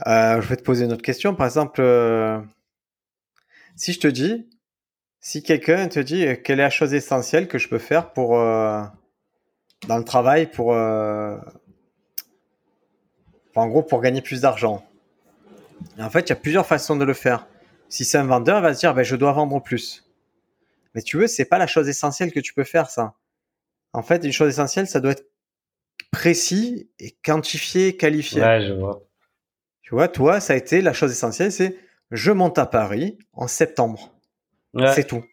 [0.05, 1.33] Euh, je vais te poser une autre question.
[1.33, 2.41] Par exemple, euh,
[3.77, 4.49] si je te dis,
[5.21, 8.37] si quelqu'un te dit euh, quelle est la chose essentielle que je peux faire pour
[8.37, 8.83] euh,
[9.87, 11.37] dans le travail pour, euh,
[13.55, 14.85] en gros pour gagner plus d'argent?
[15.97, 17.47] En fait, il y a plusieurs façons de le faire.
[17.91, 20.09] Si c'est un vendeur, il va se dire ben, je dois vendre plus.
[20.95, 23.15] Mais tu veux, c'est pas la chose essentielle que tu peux faire ça.
[23.91, 25.25] En fait, une chose essentielle, ça doit être
[26.09, 28.41] précis et quantifié, qualifié.
[28.41, 29.03] Ouais, je vois.
[29.81, 31.77] Tu vois, toi, ça a été la chose essentielle, c'est
[32.11, 34.15] je monte à Paris en septembre.
[34.73, 34.93] Ouais.
[34.93, 35.25] C'est tout.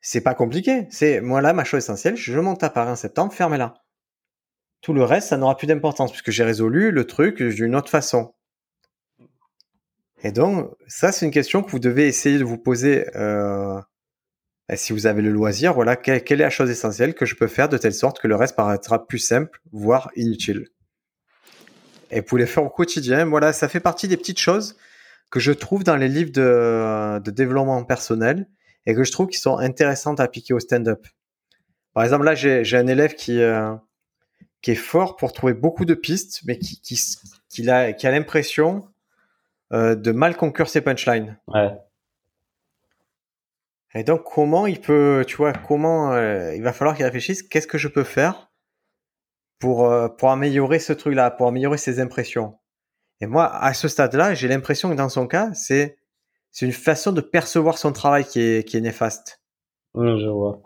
[0.00, 0.88] C'est pas compliqué.
[0.90, 3.74] C'est moi là, ma chose essentielle, je monte à Paris en septembre, fermez-la.
[4.80, 8.34] Tout le reste, ça n'aura plus d'importance puisque j'ai résolu le truc d'une autre façon.
[10.22, 13.80] Et donc, ça, c'est une question que vous devez essayer de vous poser euh,
[14.74, 15.74] si vous avez le loisir.
[15.74, 18.34] Voilà, quelle, est la chose essentielle que je peux faire de telle sorte que le
[18.34, 20.68] reste paraîtra plus simple, voire inutile?
[22.10, 24.76] Et pour les faire au quotidien, voilà, ça fait partie des petites choses
[25.30, 28.48] que je trouve dans les livres de, développement personnel
[28.86, 31.06] et que je trouve qui sont intéressantes à appliquer au stand-up.
[31.92, 33.74] Par exemple, là, j'ai un élève qui, euh,
[34.62, 36.98] qui est fort pour trouver beaucoup de pistes, mais qui, qui,
[37.48, 38.88] qui a l'impression
[39.72, 41.38] euh, de mal conclure ses punchlines.
[41.48, 41.70] Ouais.
[43.94, 47.66] Et donc, comment il peut, tu vois, comment euh, il va falloir qu'il réfléchisse, qu'est-ce
[47.66, 48.50] que je peux faire
[49.58, 52.58] pour, euh, pour améliorer ce truc-là, pour améliorer ses impressions?
[53.20, 55.98] Et moi, à ce stade-là, j'ai l'impression que dans son cas, c'est
[56.50, 59.42] c'est une façon de percevoir son travail qui est, qui est néfaste.
[59.94, 60.62] Je vois.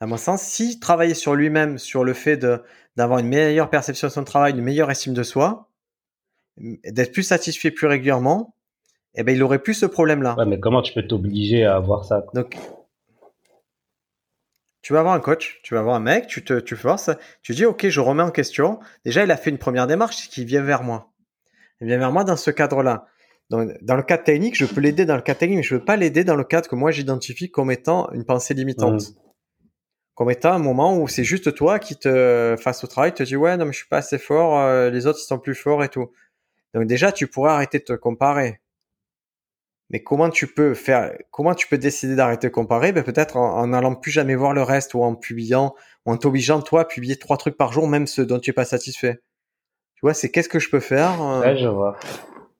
[0.00, 2.62] À mon sens, s'il travaillait sur lui-même, sur le fait de
[2.96, 5.67] d'avoir une meilleure perception de son travail, une meilleure estime de soi,
[6.58, 8.54] d'être plus satisfait plus régulièrement,
[9.14, 10.36] eh ben, il aurait plus ce problème-là.
[10.38, 12.40] Ouais, mais comment tu peux t'obliger à avoir ça, quoi?
[12.40, 12.56] Donc,
[14.82, 17.10] tu vas avoir un coach, tu vas avoir un mec, tu te, tu forces,
[17.42, 18.78] tu dis, OK, je remets en question.
[19.04, 21.12] Déjà, il a fait une première démarche, c'est qu'il vient vers moi.
[21.80, 23.06] Il vient vers moi dans ce cadre-là.
[23.50, 25.84] Dans le cadre technique, je peux l'aider dans le cadre technique, mais je ne veux
[25.84, 29.08] pas l'aider dans le cadre que moi j'identifie comme étant une pensée limitante.
[29.08, 29.16] Mhm.
[30.14, 33.36] Comme étant un moment où c'est juste toi qui te, face au travail, te dis,
[33.36, 35.82] ouais, non, mais je suis pas assez fort, euh, les autres, ils sont plus forts
[35.82, 36.10] et tout.
[36.74, 38.60] Donc, déjà, tu pourrais arrêter de te comparer.
[39.90, 42.92] Mais comment tu peux faire, comment tu peux décider d'arrêter de comparer?
[42.92, 46.60] Ben Peut-être en, n'allant plus jamais voir le reste ou en publiant, ou en t'obligeant
[46.60, 49.22] toi à publier trois trucs par jour, même ceux dont tu es pas satisfait.
[49.94, 51.96] Tu vois, c'est qu'est-ce que je peux faire euh, Ouais, je vois.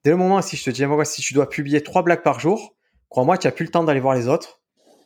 [0.03, 2.39] Dès le moment, si je te dis, moi, si tu dois publier trois blagues par
[2.39, 2.75] jour,
[3.09, 4.61] crois-moi, tu n'as plus le temps d'aller voir les autres,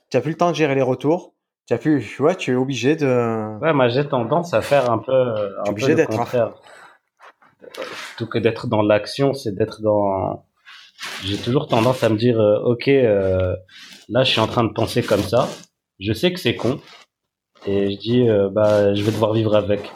[0.10, 1.34] tu n'as plus le temps de gérer les retours,
[1.68, 3.60] tu as plus, tu vois, tu es obligé de.
[3.62, 5.12] Ouais, moi j'ai tendance à faire un peu.
[5.12, 6.20] Un obligé d'être.
[8.16, 10.46] Plutôt que d'être dans l'action, c'est d'être dans.
[11.24, 13.56] J'ai toujours tendance à me dire, euh, ok, euh,
[14.10, 15.50] là je suis en train de penser comme ça,
[16.00, 16.80] je sais que c'est con,
[17.66, 19.92] et je dis, euh, bah je vais devoir vivre avec.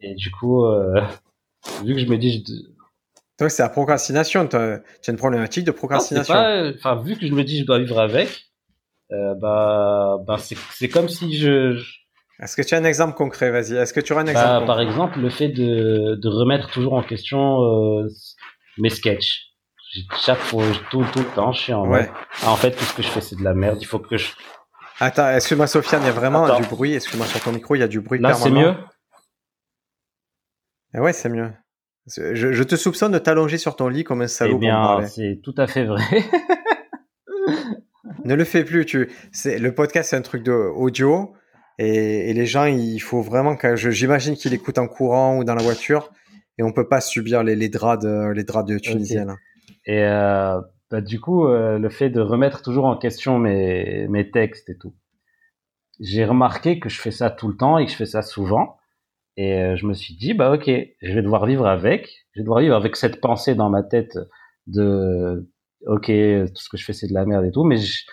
[0.00, 0.64] Et du coup,
[1.84, 2.44] vu que je me dis,
[3.38, 4.46] donc c'est la procrastination.
[4.46, 6.34] Tu as une problématique de procrastination.
[6.34, 8.50] Enfin, vu que je me dis je dois vivre avec,
[9.10, 11.82] bah, bah c'est comme si je.
[12.40, 13.50] Est-ce que tu as un exemple concret?
[13.50, 13.76] Vas-y.
[13.76, 16.92] Est-ce que tu auras un exemple bah, Par exemple, le fait de, de remettre toujours
[16.92, 18.08] en question euh,
[18.78, 19.42] mes sketchs.
[20.18, 22.10] Chaque fois, tout, tout le temps, je suis en ouais.
[22.42, 23.78] Ah, en fait, tout ce que je fais, c'est de la merde.
[23.80, 24.28] Il faut que je.
[25.00, 26.94] Attends, excuse-moi, Sofiane, il y a vraiment du bruit.
[26.94, 28.74] Excuse-moi, sur ton micro, il y a du bruit Là, c'est mieux
[30.94, 31.50] eh Ouais, c'est mieux.
[32.06, 34.56] Je, te soupçonne de t'allonger sur ton lit comme un salaud.
[34.56, 36.02] Eh bien, c'est tout à fait vrai.
[38.24, 38.84] ne le fais plus.
[38.84, 39.10] Tu,
[39.44, 41.34] le podcast, c'est un truc de audio
[41.78, 45.62] et, les gens, il faut vraiment que j'imagine qu'ils écoutent en courant ou dans la
[45.62, 46.10] voiture
[46.58, 49.36] et on peut pas subir les, draps de les draps de tunisienne.
[49.84, 50.60] Et euh,
[50.90, 54.78] bah, du coup, euh, le fait de remettre toujours en question mes mes textes et
[54.78, 54.94] tout,
[56.00, 58.76] j'ai remarqué que je fais ça tout le temps et que je fais ça souvent.
[59.36, 60.70] Et euh, je me suis dit, bah ok,
[61.02, 62.26] je vais devoir vivre avec.
[62.32, 64.18] Je vais devoir vivre avec cette pensée dans ma tête
[64.66, 65.46] de,
[65.86, 68.04] ok, tout ce que je fais c'est de la merde et tout, mais je,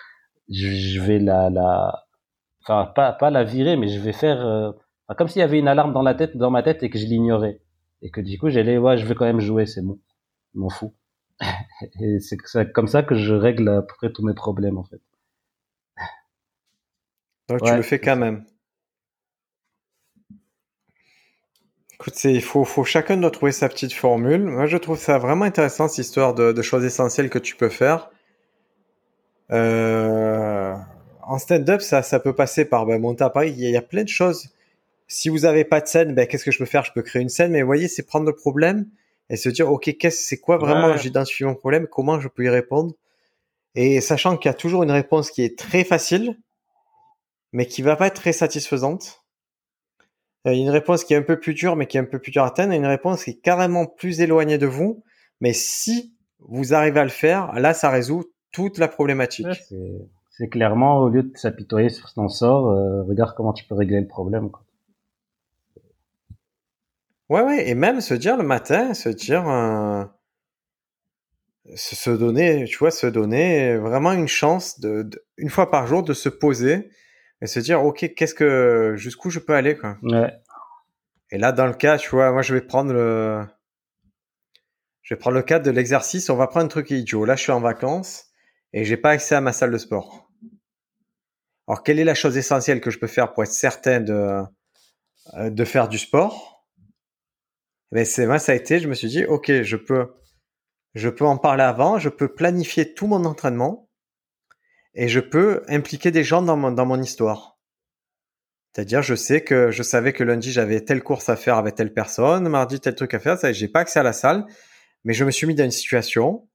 [0.50, 2.03] je vais la, la,
[2.66, 4.72] enfin pas pas la virer, mais je vais faire euh,
[5.16, 7.06] comme s'il y avait une alarme dans la tête, dans ma tête et que je
[7.06, 7.60] l'ignorais
[8.02, 9.98] et que du coup j'allais, ouais, je vais quand même jouer, c'est bon,
[10.54, 10.94] je m'en fous.
[12.00, 12.36] et c'est
[12.72, 15.00] comme ça que je règle à peu près tous mes problèmes en fait.
[17.48, 18.44] Donc tu le fais quand même.
[21.94, 24.44] Écoute, il faut, faut chacun doit trouver sa petite formule.
[24.44, 27.68] Moi, je trouve ça vraiment intéressant, cette histoire de, de choses essentielles que tu peux
[27.68, 28.10] faire.
[29.52, 30.74] Euh,
[31.26, 33.54] en stand-up, ça, ça peut passer par ben, monter à Paris.
[33.56, 34.50] Il y, a, plein de choses.
[35.06, 36.84] Si vous avez pas de scène, ben, qu'est-ce que je peux faire?
[36.84, 37.52] Je peux créer une scène.
[37.52, 38.86] Mais vous voyez, c'est prendre le problème
[39.30, 40.96] et se dire, OK, qu'est-ce, c'est quoi vraiment?
[40.96, 42.94] J'identifie mon problème, comment je peux y répondre?
[43.74, 46.38] Et sachant qu'il y a toujours une réponse qui est très facile,
[47.52, 49.24] mais qui va pas être très satisfaisante
[50.44, 52.30] a une réponse qui est un peu plus dure, mais qui est un peu plus
[52.30, 55.02] dure à atteindre, et une réponse qui est carrément plus éloignée de vous.
[55.40, 59.46] Mais si vous arrivez à le faire, là, ça résout toute la problématique.
[60.36, 64.00] C'est clairement, au lieu de s'apitoyer sur ce sort, euh, regarde comment tu peux régler
[64.00, 64.50] le problème.
[64.50, 64.64] Quoi.
[67.28, 70.04] Ouais, ouais, et même se dire le matin, se dire, euh,
[71.76, 76.12] se, donner, tu vois, se donner vraiment une chance de, une fois par jour de
[76.12, 76.90] se poser
[77.40, 79.98] et se dire ok qu'est-ce que jusqu'où je peux aller quoi.
[80.02, 80.32] Ouais.
[81.30, 83.44] Et là dans le cas tu vois moi je vais prendre le
[85.02, 87.42] je vais prendre le cas de l'exercice on va prendre un truc idiot là je
[87.42, 88.30] suis en vacances
[88.72, 90.23] et j'ai pas accès à ma salle de sport.
[91.66, 94.42] Alors quelle est la chose essentielle que je peux faire pour être certain de
[95.34, 96.66] euh, de faire du sport?
[97.92, 100.14] Mais eh ben, c'est moi ça a été je me suis dit ok je peux
[100.94, 103.88] je peux en parler avant je peux planifier tout mon entraînement
[104.94, 107.58] et je peux impliquer des gens dans mon, dans mon histoire.
[108.72, 111.92] C'est-à-dire, je sais que je savais que lundi j'avais telle course à faire avec telle
[111.92, 114.44] personne, mardi tel truc à faire, ça, j'ai pas accès à la salle,
[115.04, 116.48] mais je me suis mis dans une situation,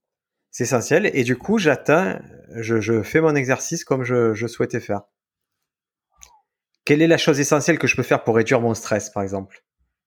[0.50, 2.20] c'est essentiel, et du coup, j'atteins,
[2.56, 5.02] je, je, fais mon exercice comme je, je souhaitais faire.
[6.84, 9.64] Quelle est la chose essentielle que je peux faire pour réduire mon stress, par exemple?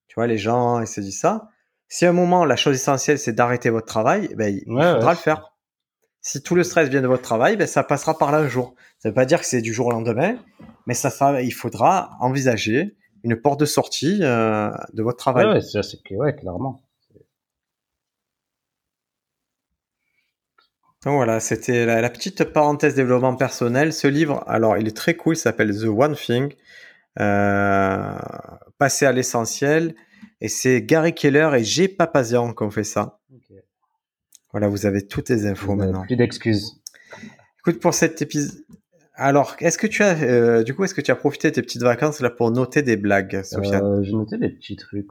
[0.07, 1.49] Tu vois, les gens, ils se disent ça.
[1.87, 5.17] Si à un moment, la chose essentielle, c'est d'arrêter votre travail, ben, il faudra le
[5.17, 5.53] faire
[6.23, 8.73] si tout le stress vient de votre travail, ben, ça passera par là un jour.
[8.97, 10.37] Ça ne veut pas dire que c'est du jour au lendemain,
[10.87, 15.47] mais ça, il faudra envisager une porte de sortie euh, de votre travail.
[15.47, 16.81] Ouais, c'est, ouais, clairement.
[21.05, 23.91] Donc voilà, c'était la, petite parenthèse développement personnel.
[23.91, 26.53] Ce livre, alors il est très cool, il s'appelle The One Thing,
[27.19, 28.17] euh,
[28.77, 29.95] passer à l'essentiel,
[30.39, 31.89] et c'est Gary Keller et G.
[31.89, 33.19] Papazian qui ont fait ça.
[34.51, 36.03] Voilà, vous avez toutes les infos maintenant.
[36.03, 36.81] Plus d'excuses.
[37.59, 38.63] Écoute, pour cet épisode.
[39.15, 41.61] Alors, est-ce que tu as, euh, du coup, est-ce que tu as profité de tes
[41.61, 43.83] petites vacances là pour noter des blagues, Sofiane?
[43.83, 45.09] Euh, J'ai noté des petits trucs.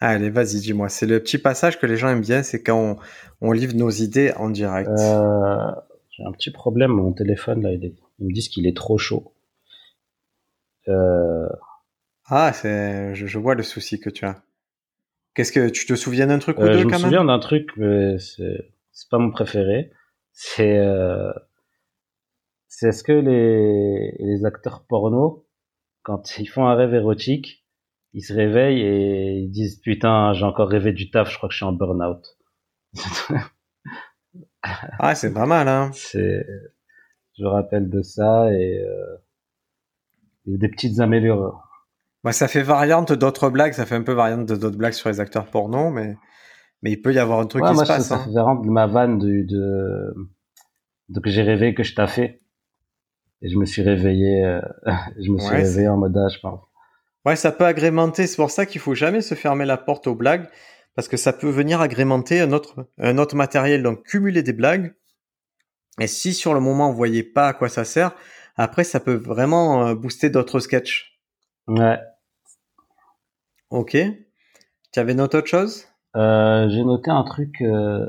[0.00, 0.88] Allez, vas-y, dis-moi.
[0.88, 2.98] C'est le petit passage que les gens aiment bien, c'est quand
[3.40, 4.88] on, livre nos idées en direct.
[4.90, 5.56] Euh,
[6.10, 9.32] j'ai un petit problème, mon téléphone là, ils me disent qu'il est trop chaud.
[12.30, 14.42] Ah, c'est, je vois le souci que tu as.
[15.34, 17.00] Qu'est-ce que tu te souviens d'un truc ou Euh, deux je me même?
[17.00, 19.92] souviens d'un truc, mais c'est c'est pas mon préféré.
[20.32, 21.32] C'est euh,
[22.66, 25.46] c'est est-ce que les les acteurs porno,
[26.02, 27.64] quand ils font un rêve érotique,
[28.14, 31.52] ils se réveillent et ils disent putain j'ai encore rêvé du taf, je crois que
[31.54, 32.36] je suis en burn-out.
[34.98, 35.90] Ah, c'est pas mal, hein.
[35.94, 36.44] c'est
[37.38, 39.16] je me rappelle de ça et, euh,
[40.46, 41.58] et des petites améliorations.
[42.24, 45.08] Bah, ça fait variante d'autres blagues, ça fait un peu variante de d'autres blagues sur
[45.08, 46.16] les acteurs porno, mais
[46.82, 48.06] mais il peut y avoir un truc Ouais, qui moi se ça, passe.
[48.08, 48.24] ça hein.
[48.24, 50.14] fait vraiment de ma vanne de, de,
[51.10, 52.40] de que j'ai rêvé que je taffais.
[53.42, 54.60] Et je me suis réveillé, euh,
[55.20, 56.60] je me suis Ouais, réveillé en mode ah, je pense.
[57.28, 58.26] Ouais, ça peut agrémenter.
[58.26, 60.48] C'est pour ça qu'il faut jamais se fermer la porte aux blagues,
[60.94, 63.82] parce que ça peut venir agrémenter un autre, un autre matériel.
[63.82, 64.94] Donc, cumuler des blagues.
[66.00, 68.16] Et si sur le moment, vous voyez pas à quoi ça sert,
[68.56, 71.20] après, ça peut vraiment euh, booster d'autres sketchs.
[71.66, 71.98] Ouais.
[73.68, 73.98] Ok.
[74.92, 75.84] Tu avais noté autre chose?
[76.16, 78.08] Euh, j'ai noté un truc euh,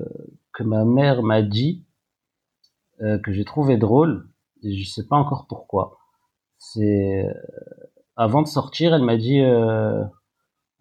[0.53, 1.84] que ma mère m'a dit
[3.01, 4.30] euh, que j'ai trouvé drôle
[4.63, 5.97] et je sais pas encore pourquoi.
[6.57, 7.26] C'est
[8.22, 10.03] avant de sortir, elle m'a dit euh,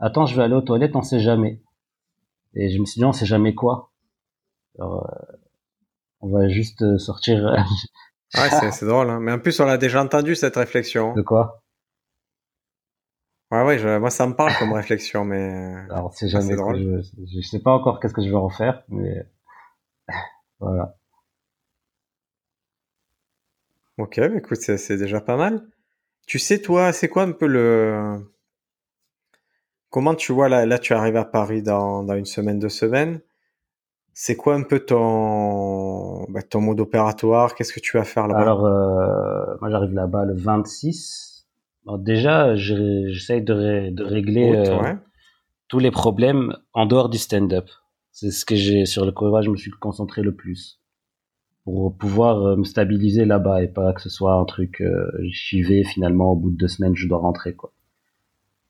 [0.01, 1.63] attends, je vais aller aux toilettes, on sait jamais.
[2.55, 3.93] Et je me suis dit on sait jamais quoi.
[4.79, 5.37] Alors, euh,
[6.21, 7.55] on va juste euh, sortir
[8.37, 9.09] Ouais, c'est drôle.
[9.09, 9.21] Hein.
[9.21, 11.15] Mais en plus, on l'a déjà entendu cette réflexion.
[11.15, 11.63] de quoi?
[13.51, 13.79] Ouais, ouais.
[13.79, 17.03] je- moi, ça me parle comme réflexion, mais Alors c'est jamais drôle.
[17.03, 19.25] je, je sais pas encore qu'est-ce que je vais en faire, mais
[20.61, 20.97] voilà.
[23.97, 24.19] ok.
[24.21, 25.63] bah, écoute, c'est déjà pas mal.
[26.29, 28.21] Tu sais, toi, c'est quoi un peu le
[29.89, 33.23] Comment tu vois là, là tu arrives à Paris dans, dans une semaine, deux semaines.
[34.13, 37.55] C'est quoi un peu ton, bah, ton mode opératoire?
[37.55, 38.43] Qu'est-ce que tu vas faire là-bas?
[38.43, 41.47] Alors euh, moi j'arrive là-bas le 26.
[41.87, 44.97] Alors, déjà j'essaye de, ré- de régler euh, ouais.
[45.69, 47.71] tous les problèmes en dehors du stand-up.
[48.13, 50.79] C'est ce que j'ai sur le quoi je me suis concentré le plus
[51.69, 55.61] pour pouvoir euh, me stabiliser là-bas et pas que ce soit un truc euh, j'y
[55.61, 57.75] vais finalement au bout de deux semaines je dois rentrer quoi.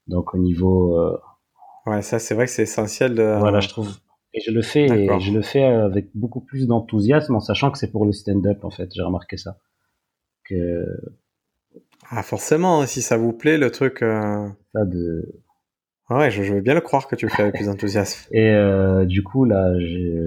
[0.08, 1.16] Donc au niveau euh,
[1.86, 3.14] Ouais, ça c'est vrai que c'est essentiel.
[3.14, 3.38] De...
[3.38, 3.88] Voilà, je trouve.
[4.34, 7.78] Et je le fais, et je le fais avec beaucoup plus d'enthousiasme en sachant que
[7.78, 8.88] c'est pour le stand-up en fait.
[8.92, 9.58] J'ai remarqué ça.
[10.44, 10.84] Que
[12.10, 14.02] Ah, forcément, si ça vous plaît, le truc.
[14.02, 15.40] euh, ça de.
[16.10, 18.28] Ouais, je, je veux bien le croire que tu le fais avec plus d'enthousiasme.
[18.32, 20.18] Et euh, du coup là, j'ai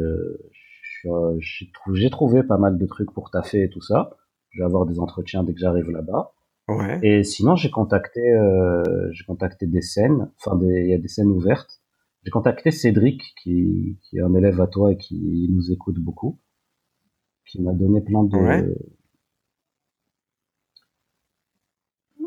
[1.09, 4.17] euh, j'ai trou- j'ai trouvé pas mal de trucs pour taffer et tout ça.
[4.49, 6.33] Je vais avoir des entretiens dès que j'arrive là-bas.
[6.67, 6.99] Ouais.
[7.03, 10.31] Et sinon, j'ai contacté, euh, j'ai contacté des scènes.
[10.37, 11.81] Enfin, il y a des scènes ouvertes.
[12.23, 16.39] J'ai contacté Cédric, qui, qui est un élève à toi et qui nous écoute beaucoup,
[17.47, 18.67] qui m'a donné plein de, Ouais.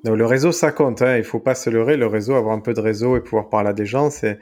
[0.04, 1.00] Donc, le réseau, ça compte.
[1.00, 1.16] Hein.
[1.16, 1.96] Il faut pas se leurrer.
[1.96, 4.38] Le réseau, avoir un peu de réseau et pouvoir parler à des gens, c'est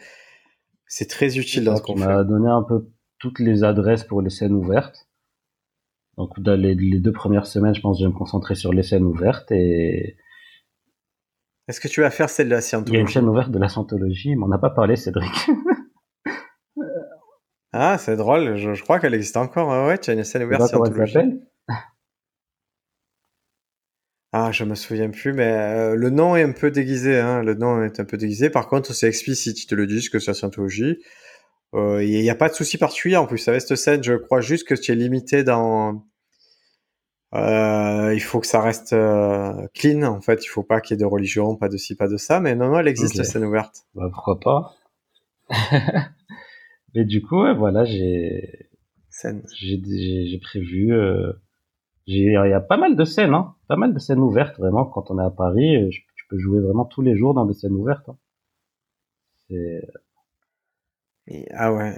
[0.86, 2.04] c'est très utile dans ce qu'on fait.
[2.06, 2.88] m'a donné un peu
[3.22, 5.06] toutes les adresses pour les scènes ouvertes.
[6.18, 8.72] Donc, dans les, les deux premières semaines, je pense que je vais me concentrer sur
[8.72, 10.16] les scènes ouvertes et
[11.68, 13.50] Est-ce que tu vas faire celle de la il y a une scientologie chaîne ouverte
[13.52, 14.30] de la scientologie.
[14.30, 15.30] Il m'en a pas parlé, Cédric.
[17.74, 18.56] Ah, c'est drôle.
[18.56, 19.72] Je, je crois qu'elle existe encore.
[19.72, 21.40] Ah ouais, tu as une scène Tu ouverte scientologie.
[24.32, 27.18] Ah, je me souviens plus, mais euh, le nom est un peu déguisé.
[27.18, 27.42] Hein.
[27.42, 28.50] Le nom est un peu déguisé.
[28.50, 29.62] Par contre, c'est explicite.
[29.62, 30.98] Ils te le disent que c'est la scientologie.
[31.74, 33.46] Euh, Il n'y a pas de souci particulier en plus.
[33.48, 36.04] Avec cette scène, je crois juste que tu es limité dans.
[37.34, 40.02] Euh, il faut que ça reste euh, clean.
[40.02, 42.18] En fait, il faut pas qu'il y ait de religion, pas de ci, pas de
[42.18, 42.40] ça.
[42.40, 43.18] Mais non, non, elle existe Ok.
[43.18, 43.86] la scène ouverte.
[43.94, 44.74] Bah, pourquoi pas
[46.94, 48.68] Mais du coup, ouais, voilà, j'ai
[49.08, 49.42] Scène.
[49.56, 50.92] j'ai prévu.
[50.92, 51.32] euh,
[52.06, 54.84] il y a pas mal de scènes, hein, pas mal de scènes ouvertes vraiment.
[54.84, 57.46] Quand on est à Paris, euh, je- tu peux jouer vraiment tous les jours dans
[57.46, 58.08] des scènes ouvertes.
[58.08, 58.16] hein.
[59.48, 59.86] C'est
[61.28, 61.96] Et- ah ouais.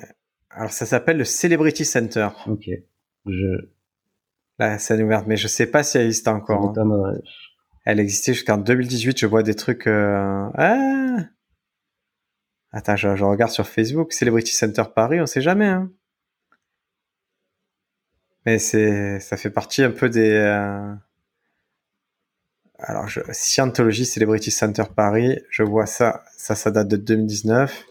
[0.51, 2.69] Alors ça s'appelle le Celebrity Center, ok.
[3.27, 3.69] Je
[4.59, 5.27] la scène ouverte.
[5.27, 6.61] Mais je sais pas si elle existe encore.
[6.69, 6.73] hein.
[7.85, 9.19] Elle existait jusqu'en 2018.
[9.19, 9.87] Je vois des trucs.
[9.87, 11.17] euh, Ah
[12.71, 14.13] Attends, je, je regarde sur Facebook.
[14.13, 15.67] Celebrity Center Paris, on sait jamais.
[15.67, 15.91] Hein.
[18.47, 20.31] Mais c'est, ça fait partie un peu des.
[20.31, 20.93] euh,
[22.79, 23.21] Alors, je...
[23.33, 26.25] Scientology Celebrity Center Paris, je vois ça.
[26.37, 27.85] Ça, ça date de 2019.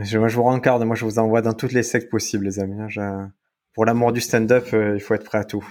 [0.00, 0.82] Je, moi, je vous rencarde.
[0.84, 2.80] Moi, je vous envoie dans toutes les sectes possibles, les amis.
[2.80, 2.88] hein.
[2.88, 3.26] Je-
[3.74, 5.66] Pour l'amour du stand-up, euh, il faut être prêt à tout.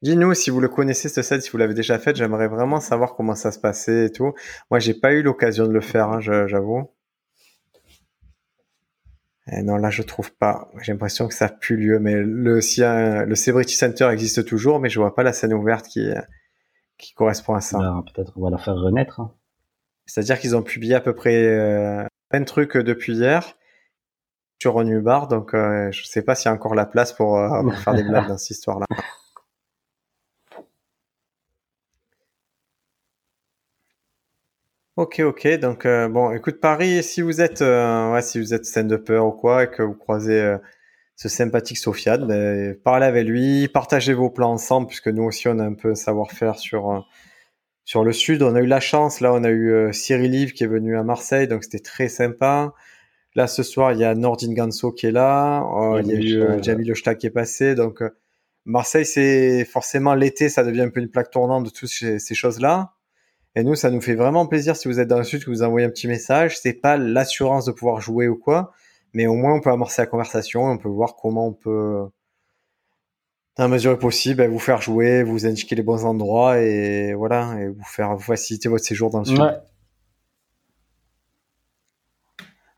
[0.00, 2.16] Dis-nous si vous le connaissez ce set, si vous l'avez déjà fait.
[2.16, 4.32] J'aimerais vraiment savoir comment ça se passait et tout.
[4.70, 6.88] Moi, j'ai pas eu l'occasion de le faire, hein, j'avoue.
[9.50, 10.70] Et non, là, je trouve pas.
[10.82, 11.98] J'ai l'impression que ça a plus lieu.
[11.98, 15.54] Mais le, si, euh, le Celebrity Center existe toujours, mais je vois pas la scène
[15.54, 16.06] ouverte qui,
[16.98, 17.78] qui correspond à ça.
[17.78, 19.20] Ben, Peut-être on va la faire renaître.
[19.20, 19.34] hein.
[20.06, 23.54] C'est-à-dire qu'ils ont publié à peu près euh, plein de trucs depuis hier
[24.60, 27.70] sur Bar, donc euh, je sais pas s'il y a encore la place pour, euh,
[27.70, 28.86] faire des blagues dans cette histoire-là.
[34.96, 35.46] Ok, ok.
[35.60, 39.62] Donc euh, bon, écoute Paris, si vous êtes, euh, si vous êtes stand-upper ou quoi,
[39.62, 40.58] et que vous croisez euh,
[41.14, 45.60] ce sympathique Sofiane, ben, parlez avec lui, partagez vos plans ensemble, puisque nous aussi on
[45.60, 47.06] a un peu savoir-faire sur
[47.88, 48.42] sur le sud.
[48.42, 51.02] On a eu la chance, là, on a eu Cyril Yves qui est venu à
[51.02, 52.74] Marseille, donc c'était très sympa.
[53.34, 55.66] Là, ce soir, il y a Nordin Ganso qui est là.
[55.72, 57.74] Oh, il y a eu Jamil Oshta qui est passé.
[57.74, 58.02] Donc
[58.66, 62.34] Marseille, c'est forcément l'été, ça devient un peu une plaque tournante de toutes ces, ces
[62.34, 62.92] choses-là.
[63.56, 65.62] Et nous, ça nous fait vraiment plaisir si vous êtes dans le sud que vous
[65.62, 66.58] envoyez un petit message.
[66.58, 68.72] C'est pas l'assurance de pouvoir jouer ou quoi,
[69.14, 72.04] mais au moins on peut amorcer la conversation, on peut voir comment on peut,
[73.58, 77.66] dans la mesure possible, vous faire jouer, vous indiquer les bons endroits et voilà, et
[77.66, 79.60] vous faire vous faciliter votre séjour dans le sud.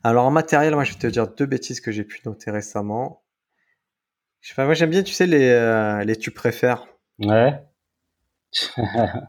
[0.03, 3.23] Alors en matériel, moi je vais te dire deux bêtises que j'ai pu noter récemment.
[4.41, 6.87] Je sais pas, moi j'aime bien, tu sais, les, euh, les tu préfères.
[7.19, 7.63] Ouais.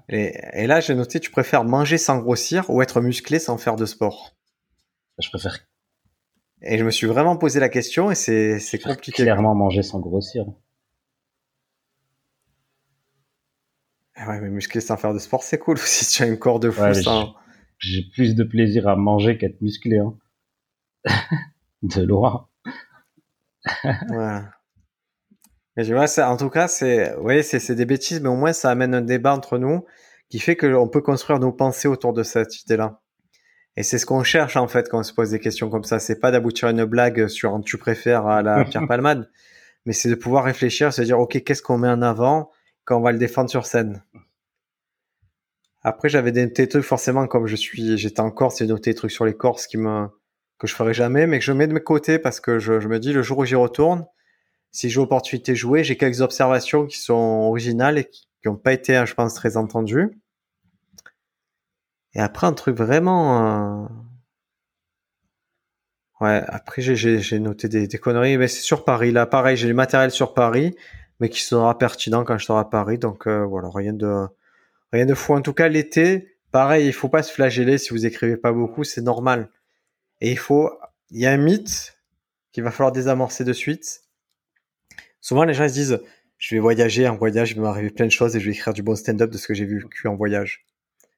[0.09, 3.85] et, là, j'ai noté, tu préfères manger sans grossir ou être musclé sans faire de
[3.85, 4.37] sport?
[5.19, 5.59] Je préfère.
[6.61, 9.23] Et je me suis vraiment posé la question et c'est, c'est compliqué.
[9.23, 10.45] Clairement manger sans grossir.
[14.27, 16.59] Ouais, mais musclé sans faire de sport, c'est cool aussi si tu as une corps
[16.59, 16.83] de fou.
[17.79, 19.97] J'ai plus de plaisir à manger qu'à être musclé.
[19.97, 20.15] Hein.
[21.81, 22.47] de loin.
[24.09, 24.41] ouais
[25.77, 29.33] en tout cas, c'est, oui, c'est, des bêtises, mais au moins ça amène un débat
[29.33, 29.85] entre nous
[30.29, 33.01] qui fait qu'on peut construire nos pensées autour de cette idée-là.
[33.77, 35.99] Et c'est ce qu'on cherche en fait quand on se pose des questions comme ça.
[35.99, 39.29] C'est pas d'aboutir à une blague sur un tu préfères à la Pierre Palmade,
[39.85, 42.51] mais c'est de pouvoir réfléchir, se dire ok, qu'est-ce qu'on met en avant
[42.85, 44.03] quand on va le défendre sur scène.
[45.83, 49.11] Après, j'avais des, trucs forcément comme je suis, j'étais en Corse, j'ai noté des trucs
[49.11, 52.39] sur les Corses que je ferai jamais, mais que je mets de mes côtés parce
[52.39, 54.05] que je, me dis le jour où j'y retourne,
[54.71, 58.73] si j'ai l'opportunité de jouer, j'ai quelques observations qui sont originales et qui n'ont pas
[58.73, 60.11] été, je pense, très entendues.
[62.13, 63.85] Et après, un truc vraiment...
[63.85, 63.87] Euh,
[66.21, 69.11] ouais, après, j'ai noté des, conneries, mais c'est sur Paris.
[69.11, 70.75] Là, pareil, j'ai le matériel sur Paris,
[71.21, 72.97] mais qui sera pertinent quand je serai à Paris.
[72.97, 74.27] Donc euh, voilà, rien de,
[74.91, 75.33] rien de fou.
[75.35, 78.83] En tout cas, l'été, pareil, il faut pas se flageller si vous écrivez pas beaucoup,
[78.83, 79.49] c'est normal.
[80.19, 80.71] Et il faut...
[81.11, 81.97] Il y a un mythe
[82.51, 84.03] qu'il va falloir désamorcer de suite
[85.19, 86.01] Souvent, les gens se disent,
[86.39, 88.73] je vais voyager, en voyage, il va m'arriver plein de choses et je vais écrire
[88.73, 90.65] du bon stand-up de ce que j'ai vécu en voyage.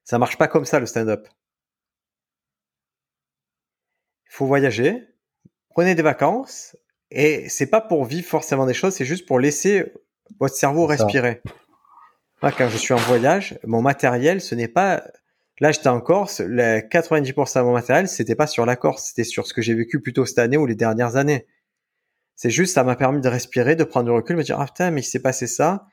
[0.04, 1.26] Ça marche pas comme ça, le stand-up.
[4.26, 5.08] Il faut voyager,
[5.70, 6.76] prenez des vacances,
[7.14, 9.92] et c'est pas pour vivre forcément des choses, c'est juste pour laisser
[10.40, 11.42] votre cerveau respirer.
[12.42, 15.04] Moi, quand je suis en voyage, mon matériel, ce n'est pas,
[15.60, 19.24] là, j'étais en Corse, les 90% de mon matériel, c'était pas sur la Corse, c'était
[19.24, 21.46] sur ce que j'ai vécu plutôt cette année ou les dernières années.
[22.34, 24.66] C'est juste, ça m'a permis de respirer, de prendre du recul, de me dire, ah
[24.66, 25.86] putain, mais il s'est passé ça.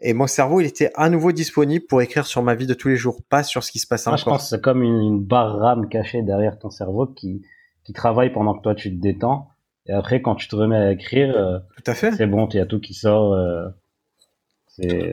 [0.00, 2.88] Et mon cerveau, il était à nouveau disponible pour écrire sur ma vie de tous
[2.88, 5.24] les jours, pas sur ce qui se passe Moi, Je pense que c'est comme une,
[5.24, 7.42] barre RAM cachée derrière ton cerveau qui,
[7.84, 9.48] qui travaille pendant que toi tu te détends.
[9.88, 12.12] Et après, quand tu te remets à écrire, euh, tout à fait.
[12.12, 13.34] C'est bon, il y a tout qui sort.
[13.34, 13.68] Euh,
[14.66, 15.10] c'est,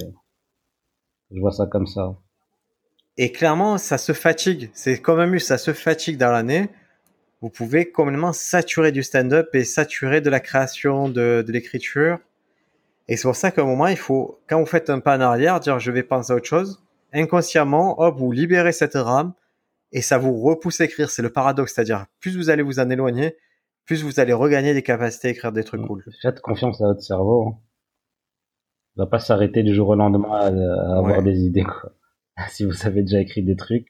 [1.32, 2.16] je vois ça comme ça.
[3.18, 4.72] Et clairement, ça se fatigue.
[4.74, 6.70] C'est comme un muscle, ça se fatigue dans l'année
[7.44, 12.20] vous pouvez complètement saturer du stand-up et saturer de la création, de, l'écriture.
[13.10, 15.20] Et c'est pour ça qu'à un moment, il faut, quand vous faites un pas en
[15.20, 19.34] arrière, dire je vais penser à autre chose, inconsciemment, hop, vous libérez cette rame
[19.92, 21.10] et ça vous repousse à écrire.
[21.10, 23.36] C'est le paradoxe, c'est-à-dire plus vous allez vous en éloigner,
[23.86, 26.04] plus vous allez regagner des capacités à écrire des trucs cool.
[26.22, 27.48] Faites confiance à votre cerveau.
[27.48, 27.60] Hein.
[28.96, 31.64] Il va pas s'arrêter du jour au lendemain à, avoir des idées.
[31.64, 31.92] Quoi.
[32.50, 33.88] si vous avez déjà écrit des trucs.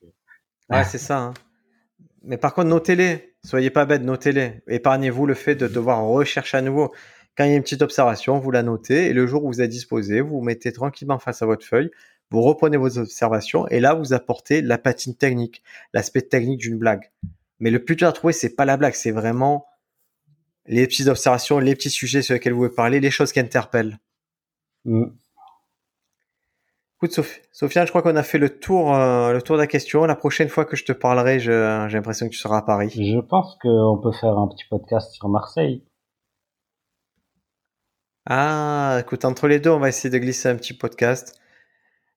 [0.69, 1.19] Ouais, c'est ça.
[1.19, 1.33] Hein.
[2.23, 3.35] Mais par contre, notez-les.
[3.43, 4.63] Soyez pas bête, notez-les.
[4.67, 6.93] Épargnez-vous le fait de devoir rechercher à nouveau.
[7.35, 9.61] Quand il y a une petite observation, vous la notez et le jour où vous
[9.61, 11.89] êtes disposé, vous vous mettez tranquillement face à votre feuille,
[12.29, 15.63] vous reprenez vos observations et là vous apportez la patine technique,
[15.93, 17.11] l'aspect technique d'une blague.
[17.59, 19.65] Mais le plus dur à trouver, c'est pas la blague, c'est vraiment
[20.65, 23.99] les petites observations, les petits sujets sur lesquels vous voulez parler, les choses qui interpellent.
[24.85, 25.05] Mm.
[26.97, 27.19] Écoute,
[27.51, 30.05] Sofiane, je crois qu'on a fait le tour, euh, le tour de la question.
[30.05, 32.91] La prochaine fois que je te parlerai, j'ai l'impression que tu seras à Paris.
[32.91, 35.83] Je pense qu'on peut faire un petit podcast sur Marseille.
[38.25, 41.37] Ah, écoute, entre les deux, on va essayer de glisser un petit podcast.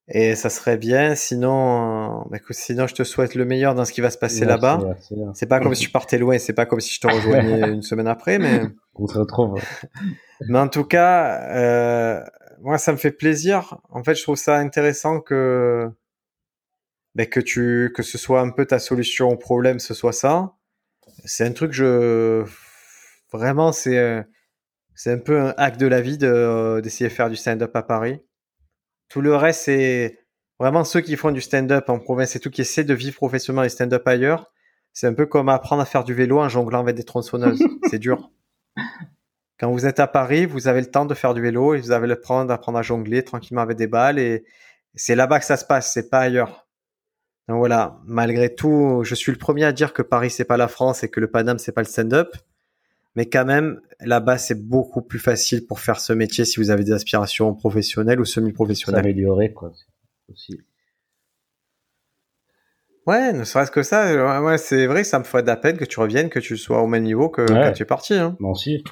[0.09, 1.15] Et ça serait bien.
[1.17, 4.19] Sinon, euh, bah, écoute, sinon, je te souhaite le meilleur dans ce qui va se
[4.19, 4.81] passer là-bas.
[5.35, 6.39] C'est pas comme si tu partais loin.
[6.39, 8.63] C'est pas comme si je te rejoignais une semaine après, mais.
[8.95, 9.61] On se retrouve.
[10.49, 12.25] mais en tout cas, euh,
[12.61, 13.79] moi, ça me fait plaisir.
[13.91, 15.91] En fait, je trouve ça intéressant que
[17.15, 20.53] ben, que tu que ce soit un peu ta solution au problème, ce soit ça.
[21.25, 22.45] C'est un truc je
[23.33, 24.25] vraiment c'est
[24.95, 28.23] c'est un peu un hack de la vie d'essayer de faire du stand-up à Paris.
[29.09, 30.19] Tout le reste c'est
[30.59, 33.63] vraiment ceux qui font du stand-up en province et tout qui essaient de vivre professionnellement
[33.63, 34.53] les stand-up ailleurs.
[34.93, 37.63] C'est un peu comme apprendre à faire du vélo en jonglant avec des tronçonneuses.
[37.91, 38.31] c'est dur.
[39.59, 41.91] Quand vous êtes à Paris, vous avez le temps de faire du vélo et vous
[41.91, 44.45] avez le temps d'apprendre à jongler tranquillement avec des balles et
[44.95, 46.67] c'est là-bas que ça se passe, c'est pas ailleurs.
[47.49, 50.69] Donc voilà, malgré tout, je suis le premier à dire que Paris c'est pas la
[50.69, 52.37] France et que le Paname c'est pas le stand-up.
[53.17, 56.85] Mais quand même, là-bas c'est beaucoup plus facile pour faire ce métier si vous avez
[56.85, 59.03] des aspirations professionnelles ou semi-professionnelles.
[59.03, 59.73] S'améliorer quoi,
[60.31, 60.61] aussi.
[63.07, 65.85] Ouais, ne serait-ce que ça, ouais, c'est vrai ça me fait de la peine que
[65.85, 68.15] tu reviennes, que tu sois au même niveau que quand tu es parti.
[68.15, 68.37] Hein.
[68.39, 68.85] Moi aussi.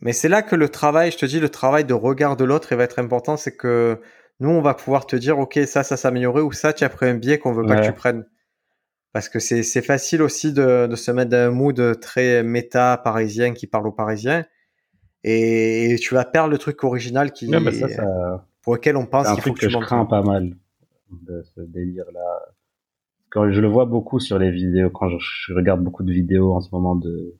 [0.00, 2.70] Mais c'est là que le travail, je te dis, le travail de regard de l'autre,
[2.72, 3.36] il va être important.
[3.36, 4.00] C'est que
[4.40, 7.06] nous, on va pouvoir te dire, OK, ça, ça s'améliorer ou ça, tu as pris
[7.06, 8.24] un biais qu'on veut pas que tu prennes.
[9.12, 12.96] Parce que c'est, c'est facile aussi de, de se mettre dans un mood très méta
[12.98, 14.44] parisien qui parle aux parisiens.
[15.24, 17.50] Et, tu vas perdre le truc original qui,
[18.62, 20.56] pour lequel on pense qu'il faut que, que je crains pas mal
[21.10, 22.54] de ce délire-là.
[23.30, 26.60] Quand je le vois beaucoup sur les vidéos, quand je regarde beaucoup de vidéos en
[26.60, 27.34] ce moment de,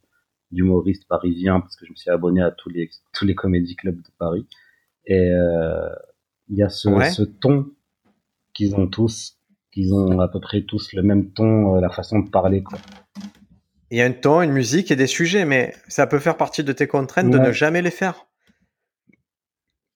[0.50, 3.96] d'humoristes parisiens parce que je me suis abonné à tous les tous les comédie clubs
[3.96, 4.46] de Paris
[5.06, 5.88] et euh,
[6.48, 7.70] il y a ce, ce ton
[8.54, 9.37] qu'ils ont tous
[9.78, 12.78] qu'ils ont à peu près tous le même ton euh, la façon de parler quoi
[13.90, 16.64] il y a un ton une musique et des sujets mais ça peut faire partie
[16.64, 18.26] de tes contraintes de ne jamais les faire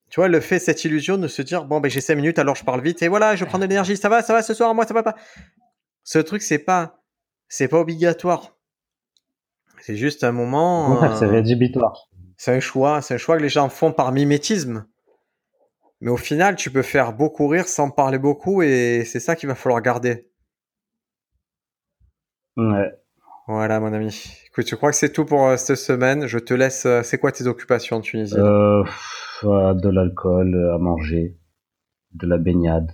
[0.09, 2.55] tu vois le fait cette illusion de se dire bon ben j'ai cinq minutes alors
[2.55, 4.73] je parle vite et voilà je prends de l'énergie ça va ça va ce soir
[4.75, 5.17] moi ça va pas
[6.05, 7.03] ce truc c'est pas
[7.49, 8.53] c'est pas obligatoire
[9.83, 11.01] c'est juste un moment.
[11.19, 12.09] c'est euh, rédhibitoire.
[12.37, 14.87] C'est un choix, c'est un choix que les gens font par mimétisme.
[16.03, 19.49] Mais au final, tu peux faire beaucoup rire sans parler beaucoup et c'est ça qu'il
[19.49, 20.29] va falloir garder.
[22.57, 22.93] Ouais.
[23.47, 24.37] Voilà, mon ami.
[24.49, 26.27] Écoute, je crois que c'est tout pour euh, cette semaine.
[26.27, 26.87] Je te laisse.
[26.87, 28.35] Euh, c'est quoi tes occupations en Tunisie?
[28.37, 28.83] Euh,
[29.45, 31.39] De l'alcool à manger,
[32.15, 32.91] de la baignade.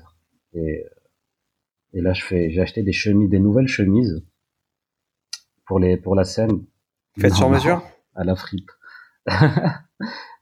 [0.52, 0.84] Et,
[1.94, 4.22] et là, je fais, j'ai acheté des chemises, des nouvelles chemises
[5.64, 6.66] pour les, pour la scène.
[7.18, 7.82] Faites sur mesure
[8.14, 8.70] À la fripe.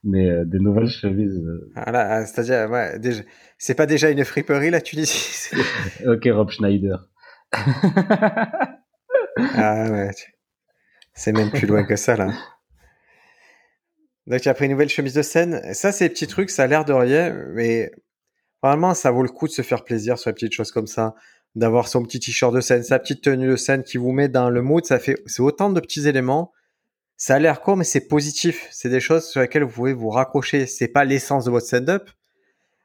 [0.09, 1.37] Mais euh, des nouvelles chemises.
[1.37, 1.73] Euh.
[1.75, 3.23] Ah là, c'est-à-dire, ouais, déjà,
[3.59, 5.51] c'est pas déjà une friperie la Tunisie
[6.07, 7.09] Ok, Rob Schneider.
[7.53, 8.71] ah
[9.91, 10.11] ouais,
[11.13, 12.33] c'est même plus loin que ça là.
[14.27, 15.61] Donc tu as pris une nouvelle chemise de scène.
[15.75, 17.91] Ça, c'est des petits trucs, ça a l'air de rien, mais
[18.63, 21.15] vraiment, ça vaut le coup de se faire plaisir sur les petites choses comme ça
[21.57, 24.51] d'avoir son petit t-shirt de scène, sa petite tenue de scène qui vous met dans
[24.51, 24.85] le mood.
[24.85, 26.53] Ça fait, c'est autant de petits éléments.
[27.17, 28.69] Ça a l'air court, mais c'est positif.
[28.71, 30.67] C'est des choses sur lesquelles vous pouvez vous raccrocher.
[30.67, 32.11] C'est pas l'essence de votre stand-up.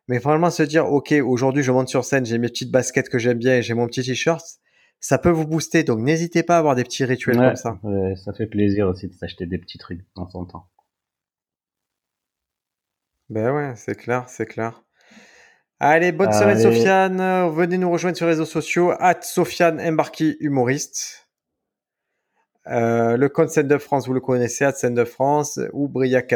[0.08, 3.20] Mais vraiment se dire, OK, aujourd'hui, je monte sur scène, j'ai mes petites baskets que
[3.20, 4.46] j'aime bien et j'ai mon petit t-shirt.
[5.00, 5.84] Ça peut vous booster.
[5.84, 7.80] Donc, n'hésitez pas à avoir des petits rituels comme ça.
[7.84, 10.68] Ouais, ça fait plaisir aussi de s'acheter des petits trucs de temps en temps.
[13.30, 14.84] Ben ouais, c'est clair, c'est clair.
[15.80, 17.50] Allez, bonne semaine Sofiane.
[17.50, 18.92] Venez nous rejoindre sur les réseaux sociaux.
[19.00, 21.21] At Sofiane Embarki humoriste.
[22.68, 26.34] Euh, le compte Scène de France, vous le connaissez, Scène de France ou Briac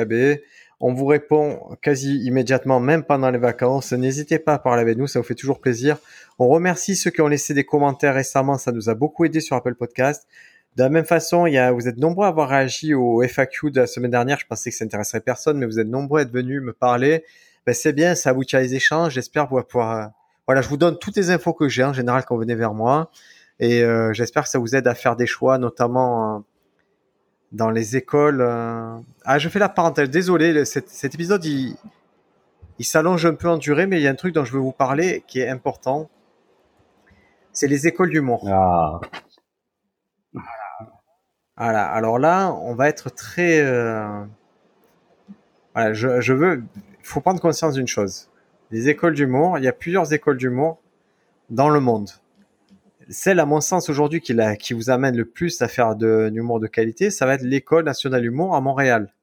[0.80, 3.94] On vous répond quasi immédiatement, même pendant les vacances.
[3.94, 5.98] N'hésitez pas à parler avec nous, ça vous fait toujours plaisir.
[6.40, 9.56] On remercie ceux qui ont laissé des commentaires récemment, ça nous a beaucoup aidé sur
[9.56, 10.28] Apple Podcast.
[10.76, 13.72] De la même façon, il y a, vous êtes nombreux à avoir réagi au FAQ
[13.72, 14.40] de la semaine dernière.
[14.40, 17.24] Je pensais que ça n'intéresserait personne, mais vous êtes nombreux à être venus me parler
[17.66, 19.14] ben c'est bien, ça aboutit à des échanges.
[19.14, 20.08] J'espère pouvoir, pouvoir euh,
[20.48, 22.74] voilà, je vous donne toutes les infos que j'ai en général quand vous venez vers
[22.74, 23.10] moi,
[23.60, 26.40] et euh, j'espère que ça vous aide à faire des choix, notamment euh,
[27.52, 28.42] dans les écoles.
[29.24, 30.10] Ah, je fais la parenthèse.
[30.10, 31.76] Désolé, cet, cet épisode il,
[32.80, 34.60] il s'allonge un peu en durée, mais il y a un truc dont je veux
[34.60, 36.10] vous parler qui est important.
[37.54, 38.48] C'est les écoles d'humour.
[38.50, 39.00] Ah.
[41.58, 41.86] Voilà.
[41.86, 43.64] Alors là, on va être très.
[45.74, 46.64] Voilà, je, je veux
[47.06, 48.32] il faut prendre conscience d'une chose.
[48.72, 50.82] Les écoles d'humour, il y a plusieurs écoles d'humour
[51.52, 52.10] dans le monde.
[53.10, 56.60] Celle, à mon sens, aujourd'hui, qui, qui vous amène le plus à faire de l'humour
[56.60, 59.14] de qualité, ça va être l'école nationale d'humour à Montréal.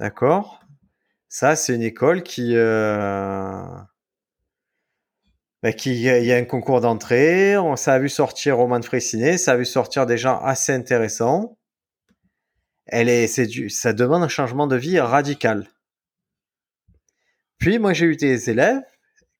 [0.00, 0.60] D'accord.
[1.28, 2.54] Ça, c'est une école qui...
[2.56, 3.62] Euh...
[5.76, 9.56] Qui, il y a un concours d'entrée, ça a vu sortir Roman Fressinet, ça a
[9.56, 11.58] vu sortir des gens assez intéressants.
[12.86, 15.68] Elle est, c'est du, ça demande un changement de vie radical.
[17.58, 18.84] Puis moi j'ai eu des élèves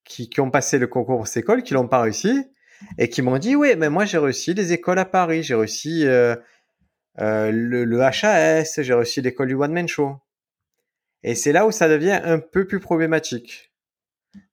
[0.08, 2.44] qui, ont passé le concours aux écoles, qui l'ont pas réussi
[2.96, 6.06] et qui m'ont dit oui, mais moi j'ai réussi les écoles à Paris, j'ai réussi
[6.06, 6.34] euh,
[7.20, 10.16] euh, le, HAS, j'ai réussi l'école du one man show.
[11.22, 13.72] Et c'est là où ça devient un peu plus problématique.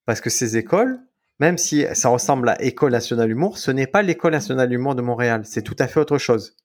[0.05, 0.99] Parce que ces écoles,
[1.39, 5.01] même si ça ressemble à École nationale d'humour, ce n'est pas l'École nationale d'humour de
[5.01, 5.43] Montréal.
[5.45, 6.55] C'est tout à fait autre chose.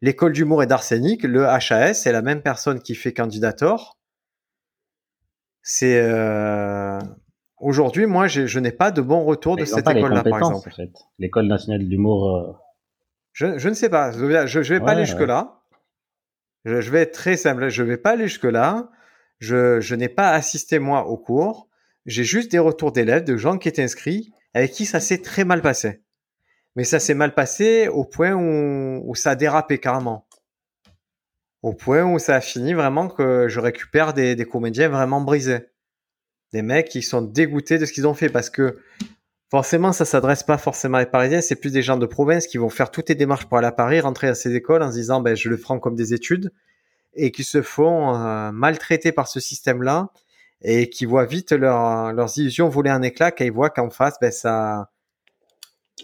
[0.00, 3.98] L'école d'humour et d'Arsenic, le HAS, c'est la même personne qui fait Candidator.
[5.62, 6.98] C'est euh,
[7.60, 10.70] aujourd'hui, moi, je n'ai pas de bon retour de cette école-là, par exemple.
[11.18, 12.36] L'école nationale d'humour.
[12.36, 12.52] Euh,
[13.32, 14.12] je, je, ne sais pas.
[14.12, 15.62] Je, ne vais pas aller jusque là.
[16.64, 17.68] Je, vais être très simple.
[17.68, 18.90] Je vais pas aller jusque là.
[19.38, 21.68] Je, je n'ai pas assisté moi au cours.
[22.06, 25.44] J'ai juste des retours d'élèves, de gens qui étaient inscrits, avec qui ça s'est très
[25.44, 26.02] mal passé.
[26.76, 30.26] Mais ça s'est mal passé au point où, où, ça a dérapé carrément.
[31.62, 35.66] Au point où ça a fini vraiment que je récupère des, des comédiens vraiment brisés.
[36.52, 38.78] Des mecs qui sont dégoûtés de ce qu'ils ont fait parce que
[39.50, 42.58] forcément ça s'adresse pas forcément à les Parisiens, c'est plus des gens de province qui
[42.58, 44.96] vont faire toutes les démarches pour aller à Paris, rentrer à ces écoles en se
[44.96, 46.52] disant ben je le prends comme des études
[47.14, 50.10] et qui se font euh, maltraiter par ce système-là
[50.62, 54.14] et qui voient vite leur, leurs illusions voler un éclat quand ils voient qu'en face,
[54.20, 54.90] ben ça,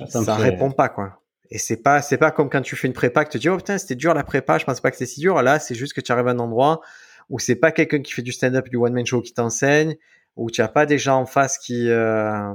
[0.09, 1.23] ça, répond pas quoi.
[1.51, 3.49] Et c'est pas, c'est pas comme quand tu fais une prépa que tu te dis
[3.49, 5.41] oh putain c'était dur la prépa, je pense pas que c'est si dur.
[5.43, 6.81] Là c'est juste que tu arrives à un endroit
[7.29, 9.97] où c'est pas quelqu'un qui fait du stand-up du one man show qui t'enseigne,
[10.37, 12.55] où tu as pas des gens en face qui, euh,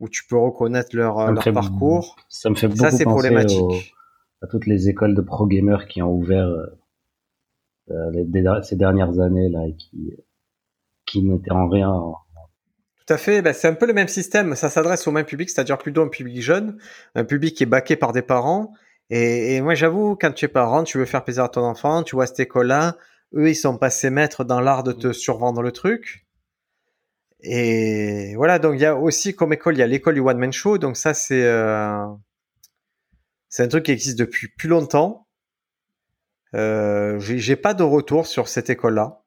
[0.00, 2.16] où tu peux reconnaître leur, leur parcours.
[2.28, 3.94] Ça me fait beaucoup ça, penser problématique.
[4.42, 6.48] à toutes les écoles de pro gamers qui ont ouvert
[7.90, 10.12] euh, ces dernières années là et qui
[11.06, 11.92] qui n'était en rien.
[13.06, 14.56] Tout à fait, ben, c'est un peu le même système.
[14.56, 16.76] Ça s'adresse au même public, c'est-à-dire plutôt un public jeune,
[17.14, 18.72] un public qui est baqué par des parents.
[19.08, 22.16] Et, moi, j'avoue, quand tu es parent, tu veux faire plaisir à ton enfant, tu
[22.16, 22.96] vois cette école-là,
[23.36, 26.25] eux, ils sont passés maîtres dans l'art de te survendre le truc.
[27.48, 30.38] Et voilà, donc il y a aussi comme école, il y a l'école du One
[30.38, 30.78] Man Show.
[30.78, 32.04] Donc ça, c'est euh,
[33.58, 35.28] un truc qui existe depuis plus longtemps.
[36.54, 39.22] Euh, j'ai pas de retour sur cette école-là.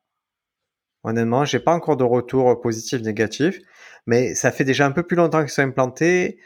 [1.03, 3.59] Honnêtement, j'ai pas encore de retour positif, négatif,
[4.05, 6.39] mais ça fait déjà un peu plus longtemps qu'ils sont implantés.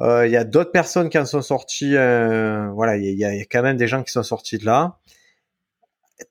[0.00, 1.96] Euh, il y a d'autres personnes qui en sont sorties.
[1.96, 4.98] Euh, voilà, il y, a quand même des gens qui sont sortis de là.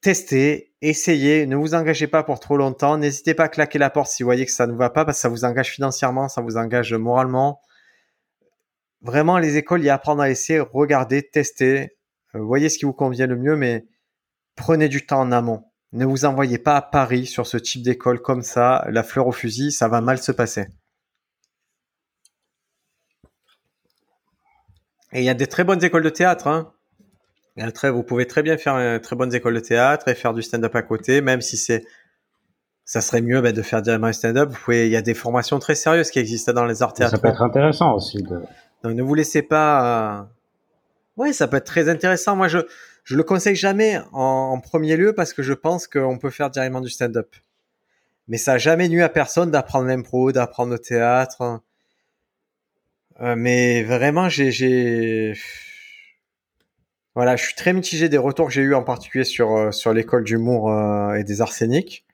[0.02, 2.98] Testez, essayez, ne vous engagez pas pour trop longtemps.
[2.98, 5.18] N'hésitez pas à claquer la porte si vous voyez que ça ne va pas, parce
[5.18, 7.62] que ça vous engage financièrement, ça vous engage moralement.
[9.02, 11.98] Vraiment, les écoles, il y a à apprendre à essayer, regardez, testez,
[12.34, 13.86] euh, voyez ce qui vous convient le mieux, mais
[14.56, 15.64] prenez du temps en amont.
[15.92, 19.32] Ne vous envoyez pas à Paris sur ce type d'école comme ça, la fleur au
[19.32, 20.66] fusil, ça va mal se passer.
[25.14, 26.48] Et il y a des très bonnes écoles de théâtre.
[26.48, 26.75] Hein.
[27.74, 30.42] Très, vous pouvez très bien faire une très bonnes écoles de théâtre et faire du
[30.42, 31.86] stand-up à côté, même si c'est,
[32.84, 34.50] ça serait mieux ben, de faire directement du stand-up.
[34.50, 37.16] Vous pouvez, il y a des formations très sérieuses qui existent dans les arts théâtraux.
[37.16, 38.22] Ça peut être intéressant aussi.
[38.22, 38.42] De...
[38.84, 40.20] Donc ne vous laissez pas.
[40.20, 40.24] Euh...
[41.16, 42.36] Ouais, ça peut être très intéressant.
[42.36, 42.60] Moi, je,
[43.06, 46.82] je le conseille jamais en, premier lieu parce que je pense qu'on peut faire directement
[46.82, 47.36] du stand-up.
[48.28, 51.62] Mais ça a jamais nu à personne d'apprendre l'impro, d'apprendre le théâtre.
[53.22, 55.34] Euh, mais vraiment, j'ai,
[57.16, 59.94] voilà, je suis très mitigé des retours que j'ai eu en particulier sur euh, sur
[59.94, 62.06] l'école d'humour euh, et des arséniques.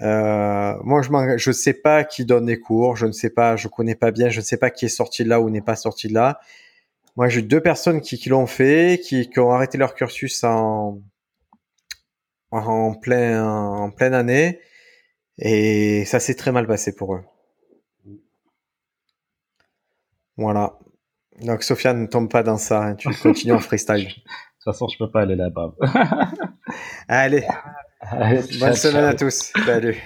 [0.00, 3.94] moi, je je sais pas qui donne les cours, je ne sais pas, je connais
[3.94, 6.08] pas bien, je ne sais pas qui est sorti de là ou n'est pas sorti
[6.08, 6.40] de là.
[7.18, 11.00] Moi, j'ai deux personnes qui, l'ont fait, qui, ont arrêté leur cursus en,
[12.52, 14.60] en, plein, en pleine année.
[15.38, 17.24] Et ça s'est très mal passé pour eux.
[20.36, 20.78] Voilà.
[21.42, 22.82] Donc, Sofiane, ne tombe pas dans ça.
[22.82, 22.94] Hein.
[22.94, 24.08] Tu continues en freestyle.
[24.08, 25.72] De toute façon, je peux pas aller là-bas.
[27.08, 27.44] Allez.
[28.60, 29.52] Bonne semaine à tous.
[29.64, 29.96] Salut.